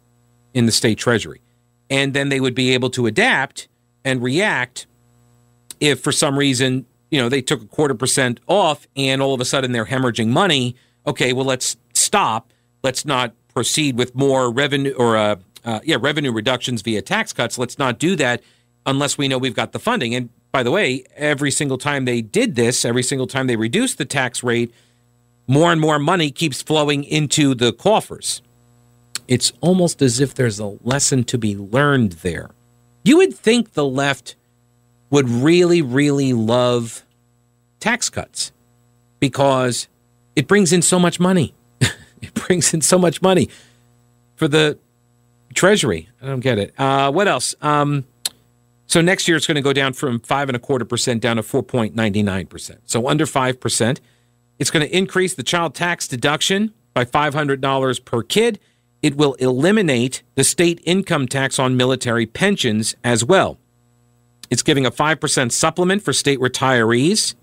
in 0.54 0.66
the 0.66 0.72
state 0.72 0.98
treasury. 0.98 1.42
And 1.90 2.14
then 2.14 2.28
they 2.28 2.42
would 2.42 2.54
be 2.54 2.74
able 2.74 2.90
to 2.90 3.06
adapt 3.06 3.70
and 4.04 4.22
react 4.22 4.88
if 5.80 6.02
for 6.02 6.12
some 6.12 6.38
reason, 6.38 6.86
you 7.10 7.22
know, 7.22 7.30
they 7.30 7.42
took 7.42 7.62
a 7.62 7.66
quarter 7.66 7.96
percent 7.96 8.42
off 8.48 8.88
and 8.98 9.22
all 9.22 9.34
of 9.34 9.40
a 9.40 9.46
sudden 9.46 9.72
they're 9.72 9.86
hemorrhaging 9.86 10.28
money. 10.28 10.76
Okay, 11.08 11.32
well, 11.32 11.46
let's 11.46 11.78
stop. 11.94 12.52
Let's 12.84 13.06
not 13.06 13.34
proceed 13.54 13.98
with 13.98 14.14
more 14.16 14.52
revenue 14.52 14.94
or, 14.98 15.16
uh, 15.16 15.38
uh, 15.64 15.80
yeah, 15.86 15.96
revenue 15.98 16.34
reductions 16.34 16.82
via 16.82 17.02
tax 17.02 17.32
cuts. 17.32 17.58
Let's 17.58 17.80
not 17.80 18.00
do 18.00 18.18
that 18.18 18.44
unless 18.86 19.18
we 19.18 19.30
know 19.30 19.38
we've 19.38 19.56
got 19.56 19.72
the 19.72 19.80
funding. 19.80 20.14
And 20.14 20.30
by 20.52 20.62
the 20.62 20.72
way, 20.72 21.06
every 21.16 21.52
single 21.52 21.78
time 21.78 22.04
they 22.04 22.22
did 22.22 22.56
this, 22.56 22.84
every 22.84 23.04
single 23.04 23.28
time 23.28 23.48
they 23.48 23.56
reduced 23.56 23.98
the 23.98 24.04
tax 24.04 24.44
rate, 24.44 24.74
more 25.48 25.72
and 25.72 25.80
more 25.80 26.00
money 26.00 26.32
keeps 26.32 26.62
flowing 26.62 27.04
into 27.04 27.54
the 27.54 27.72
coffers. 27.74 28.42
It's 29.28 29.54
almost 29.62 30.02
as 30.02 30.20
if 30.20 30.36
there's 30.36 30.60
a 30.60 30.78
lesson 30.84 31.24
to 31.26 31.38
be 31.38 31.56
learned 31.56 32.14
there. 32.14 32.52
You 33.04 33.18
would 33.18 33.34
think 33.34 33.74
the 33.74 33.86
left 33.86 34.36
would 35.10 35.30
really, 35.30 35.82
really 35.82 36.34
love 36.34 37.04
tax 37.80 38.10
cuts 38.10 38.52
because 39.20 39.88
it 40.36 40.48
brings 40.48 40.74
in 40.74 40.82
so 40.82 41.00
much 41.00 41.20
money. 41.20 41.54
it 41.80 42.34
brings 42.34 42.74
in 42.74 42.82
so 42.82 42.98
much 42.98 43.22
money 43.22 43.50
for 44.36 44.48
the 44.48 44.78
Treasury. 45.54 46.10
I 46.22 46.26
don't 46.28 46.42
get 46.42 46.58
it. 46.58 46.74
Uh, 46.78 47.12
what 47.12 47.28
else? 47.28 47.56
Um, 47.62 48.06
so 48.88 49.02
next 49.02 49.28
year 49.28 49.38
it's 49.38 49.48
going 49.48 49.56
to 49.56 49.62
go 49.62 49.74
down 49.74 49.94
from 49.94 50.20
five 50.20 50.50
and 50.50 50.56
a 50.56 50.60
quarter 50.60 50.86
percent 50.86 51.22
down 51.22 51.38
to 51.38 51.42
4.99%. 51.42 52.78
So 52.86 53.08
under 53.08 53.26
5%. 53.26 54.00
It's 54.60 54.72
going 54.72 54.88
to 54.88 54.98
increase 54.98 55.34
the 55.34 55.44
child 55.44 55.76
tax 55.76 56.08
deduction 56.08 56.74
by 56.94 57.06
$500 57.06 58.06
per 58.06 58.24
kid. 58.24 58.60
It 59.02 59.16
will 59.16 59.34
eliminate 59.36 60.24
the 60.36 60.44
state 60.44 60.82
income 60.84 61.28
tax 61.28 61.60
on 61.60 61.78
military 61.78 62.26
pensions 62.26 62.96
as 63.04 63.24
well. 63.24 63.60
It's 64.50 64.64
giving 64.64 64.86
a 64.86 64.92
5% 64.92 65.52
supplement 65.52 66.04
for 66.04 66.14
state 66.14 66.40
retirees. 66.40 67.36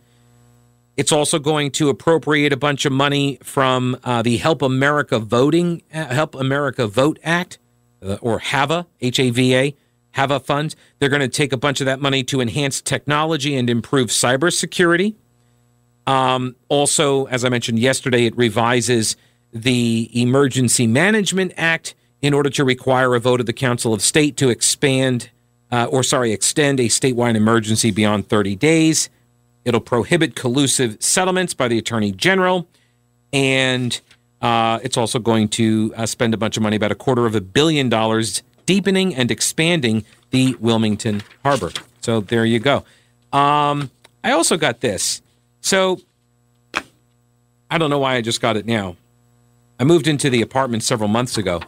It's 0.96 1.12
also 1.12 1.38
going 1.38 1.70
to 1.72 1.88
appropriate 1.88 2.52
a 2.52 2.56
bunch 2.56 2.84
of 2.84 2.92
money 2.92 3.38
from 3.42 3.98
uh, 4.04 4.22
the 4.22 4.36
Help 4.36 4.62
America 4.62 5.18
Voting 5.18 5.82
uh, 5.92 6.06
Help 6.06 6.34
America 6.34 6.86
Vote 6.86 7.18
Act 7.22 7.58
uh, 8.02 8.18
or 8.20 8.38
HAVA, 8.40 8.86
H 9.00 9.18
A 9.18 9.30
V 9.30 9.54
A 9.54 9.76
HAVA 10.12 10.40
funds. 10.40 10.76
They're 10.98 11.08
going 11.08 11.20
to 11.20 11.28
take 11.28 11.52
a 11.52 11.56
bunch 11.56 11.80
of 11.80 11.86
that 11.86 12.00
money 12.00 12.22
to 12.24 12.40
enhance 12.40 12.80
technology 12.80 13.56
and 13.56 13.70
improve 13.70 14.08
cybersecurity. 14.08 15.14
Um, 16.06 16.56
also, 16.68 17.26
as 17.26 17.44
I 17.44 17.48
mentioned 17.48 17.78
yesterday, 17.78 18.26
it 18.26 18.36
revises 18.36 19.16
the 19.52 20.10
Emergency 20.12 20.86
Management 20.86 21.52
Act 21.56 21.94
in 22.20 22.34
order 22.34 22.50
to 22.50 22.64
require 22.64 23.14
a 23.14 23.20
vote 23.20 23.40
of 23.40 23.46
the 23.46 23.52
Council 23.52 23.92
of 23.92 24.00
State 24.00 24.36
to 24.38 24.48
expand, 24.48 25.30
uh, 25.70 25.86
or 25.90 26.02
sorry, 26.02 26.32
extend 26.32 26.80
a 26.80 26.84
statewide 26.84 27.34
emergency 27.34 27.90
beyond 27.90 28.28
30 28.28 28.56
days. 28.56 29.10
It'll 29.64 29.80
prohibit 29.80 30.34
collusive 30.34 30.96
settlements 31.00 31.54
by 31.54 31.68
the 31.68 31.78
Attorney 31.78 32.12
General. 32.12 32.68
And 33.32 34.00
uh, 34.40 34.80
it's 34.82 34.96
also 34.96 35.18
going 35.18 35.48
to 35.48 35.92
uh, 35.96 36.06
spend 36.06 36.34
a 36.34 36.36
bunch 36.36 36.56
of 36.56 36.62
money, 36.62 36.76
about 36.76 36.92
a 36.92 36.96
quarter 36.96 37.26
of 37.26 37.34
a 37.34 37.40
billion 37.40 37.88
dollars, 37.88 38.42
deepening 38.66 39.14
and 39.14 39.30
expanding 39.30 40.04
the 40.30 40.56
Wilmington 40.60 41.22
Harbor. 41.44 41.70
So 42.00 42.20
there 42.20 42.44
you 42.44 42.58
go. 42.58 42.84
Um, 43.32 43.90
I 44.24 44.32
also 44.32 44.56
got 44.56 44.80
this. 44.80 45.22
So 45.62 46.00
I 47.70 47.78
don't 47.78 47.88
know 47.88 47.98
why 47.98 48.16
I 48.16 48.20
just 48.20 48.42
got 48.42 48.58
it 48.58 48.66
now. 48.66 48.96
I 49.80 49.84
moved 49.84 50.06
into 50.06 50.28
the 50.28 50.42
apartment 50.42 50.82
several 50.82 51.08
months 51.08 51.38
ago, 51.38 51.62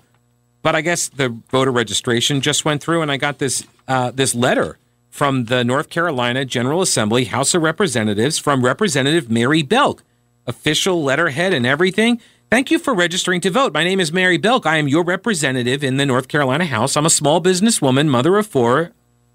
but 0.62 0.76
I 0.76 0.82
guess 0.82 1.08
the 1.08 1.30
voter 1.50 1.70
registration 1.70 2.42
just 2.42 2.64
went 2.64 2.82
through, 2.82 3.00
and 3.00 3.10
I 3.10 3.16
got 3.16 3.38
this 3.38 3.66
uh, 3.88 4.10
this 4.10 4.34
letter 4.34 4.78
from 5.10 5.44
the 5.46 5.64
North 5.64 5.88
Carolina 5.88 6.44
General 6.44 6.82
Assembly 6.82 7.24
House 7.24 7.54
of 7.54 7.62
Representatives 7.62 8.36
from 8.38 8.64
Representative 8.64 9.30
Mary 9.30 9.62
Belk, 9.62 10.02
official 10.46 11.02
letterhead 11.02 11.54
and 11.54 11.64
everything. 11.64 12.20
Thank 12.50 12.70
you 12.70 12.78
for 12.78 12.94
registering 12.94 13.40
to 13.42 13.50
vote. 13.50 13.72
My 13.72 13.84
name 13.84 14.00
is 14.00 14.12
Mary 14.12 14.38
Belk. 14.38 14.66
I 14.66 14.76
am 14.76 14.88
your 14.88 15.04
representative 15.04 15.82
in 15.82 15.96
the 15.96 16.06
North 16.06 16.28
Carolina 16.28 16.66
House. 16.66 16.96
I'm 16.96 17.06
a 17.06 17.10
small 17.10 17.40
businesswoman, 17.40 18.08
mother 18.08 18.36
of 18.36 18.46
four, 18.46 18.92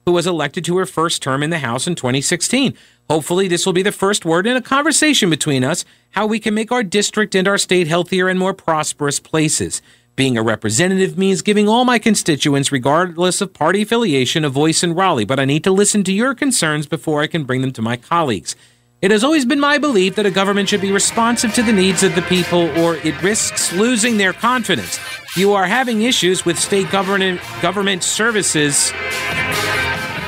who 0.09 0.13
was 0.13 0.25
elected 0.25 0.65
to 0.65 0.75
her 0.75 0.87
first 0.87 1.21
term 1.21 1.43
in 1.43 1.51
the 1.51 1.59
House 1.59 1.85
in 1.85 1.93
2016. 1.93 2.73
Hopefully, 3.11 3.47
this 3.47 3.63
will 3.63 3.73
be 3.73 3.83
the 3.83 3.91
first 3.91 4.25
word 4.25 4.47
in 4.47 4.57
a 4.57 4.61
conversation 4.61 5.29
between 5.29 5.63
us 5.63 5.85
how 6.11 6.25
we 6.25 6.39
can 6.39 6.55
make 6.55 6.71
our 6.71 6.81
district 6.81 7.35
and 7.35 7.47
our 7.47 7.59
state 7.59 7.87
healthier 7.87 8.27
and 8.27 8.39
more 8.39 8.55
prosperous 8.55 9.19
places. 9.19 9.83
Being 10.15 10.35
a 10.35 10.41
representative 10.41 11.15
means 11.15 11.43
giving 11.43 11.69
all 11.69 11.85
my 11.85 11.99
constituents, 11.99 12.71
regardless 12.71 13.39
of 13.39 13.53
party 13.53 13.83
affiliation, 13.83 14.43
a 14.43 14.49
voice 14.49 14.81
in 14.81 14.95
Raleigh, 14.95 15.25
but 15.25 15.39
I 15.39 15.45
need 15.45 15.63
to 15.65 15.71
listen 15.71 16.03
to 16.05 16.11
your 16.11 16.33
concerns 16.33 16.87
before 16.87 17.21
I 17.21 17.27
can 17.27 17.43
bring 17.43 17.61
them 17.61 17.71
to 17.73 17.81
my 17.83 17.95
colleagues. 17.95 18.55
It 19.03 19.11
has 19.11 19.23
always 19.23 19.45
been 19.45 19.59
my 19.59 19.77
belief 19.77 20.15
that 20.15 20.25
a 20.25 20.31
government 20.31 20.67
should 20.69 20.81
be 20.81 20.91
responsive 20.91 21.53
to 21.53 21.61
the 21.61 21.71
needs 21.71 22.01
of 22.01 22.15
the 22.15 22.23
people 22.23 22.67
or 22.79 22.95
it 22.95 23.21
risks 23.21 23.71
losing 23.71 24.17
their 24.17 24.33
confidence. 24.33 24.99
You 25.37 25.53
are 25.53 25.65
having 25.65 26.01
issues 26.01 26.45
with 26.45 26.57
state 26.57 26.89
government 26.89 27.39
government 27.61 28.03
services 28.03 28.91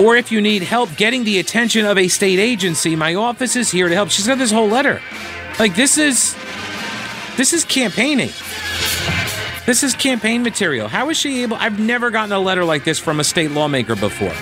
or 0.02 0.16
if 0.16 0.32
you 0.32 0.42
need 0.42 0.64
help 0.64 0.96
getting 0.98 1.24
the 1.24 1.40
attention 1.40 1.86
of 1.86 1.98
a 1.98 2.08
state 2.08 2.40
agency, 2.40 2.96
my 2.96 3.16
office 3.16 3.56
is 3.56 3.70
here 3.70 3.88
to 3.88 3.94
help. 3.94 4.10
She's 4.10 4.28
got 4.28 4.40
this 4.40 4.52
whole 4.52 4.68
letter. 4.68 5.00
Like 5.60 5.76
this 5.76 5.98
is 5.98 6.36
this 7.38 7.54
is 7.54 7.64
campaigning. 7.64 8.32
This 9.66 9.84
is 9.84 9.94
campaign 9.94 10.42
material. 10.42 10.88
How 10.88 11.10
is 11.10 11.18
she 11.18 11.44
able? 11.44 11.56
I've 11.58 11.80
never 11.80 12.10
gotten 12.10 12.32
a 12.32 12.40
letter 12.40 12.66
like 12.66 12.84
this 12.84 12.98
from 12.98 13.20
a 13.20 13.24
state 13.24 13.52
lawmaker 13.52 13.96
before. 13.96 14.34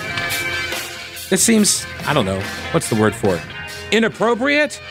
This 1.30 1.43
seems, 1.43 1.86
I 2.06 2.13
don't 2.13 2.26
know, 2.26 2.39
what's 2.72 2.89
the 2.89 2.95
word 2.95 3.13
for 3.13 3.36
it? 3.36 3.41
Inappropriate? 3.91 4.82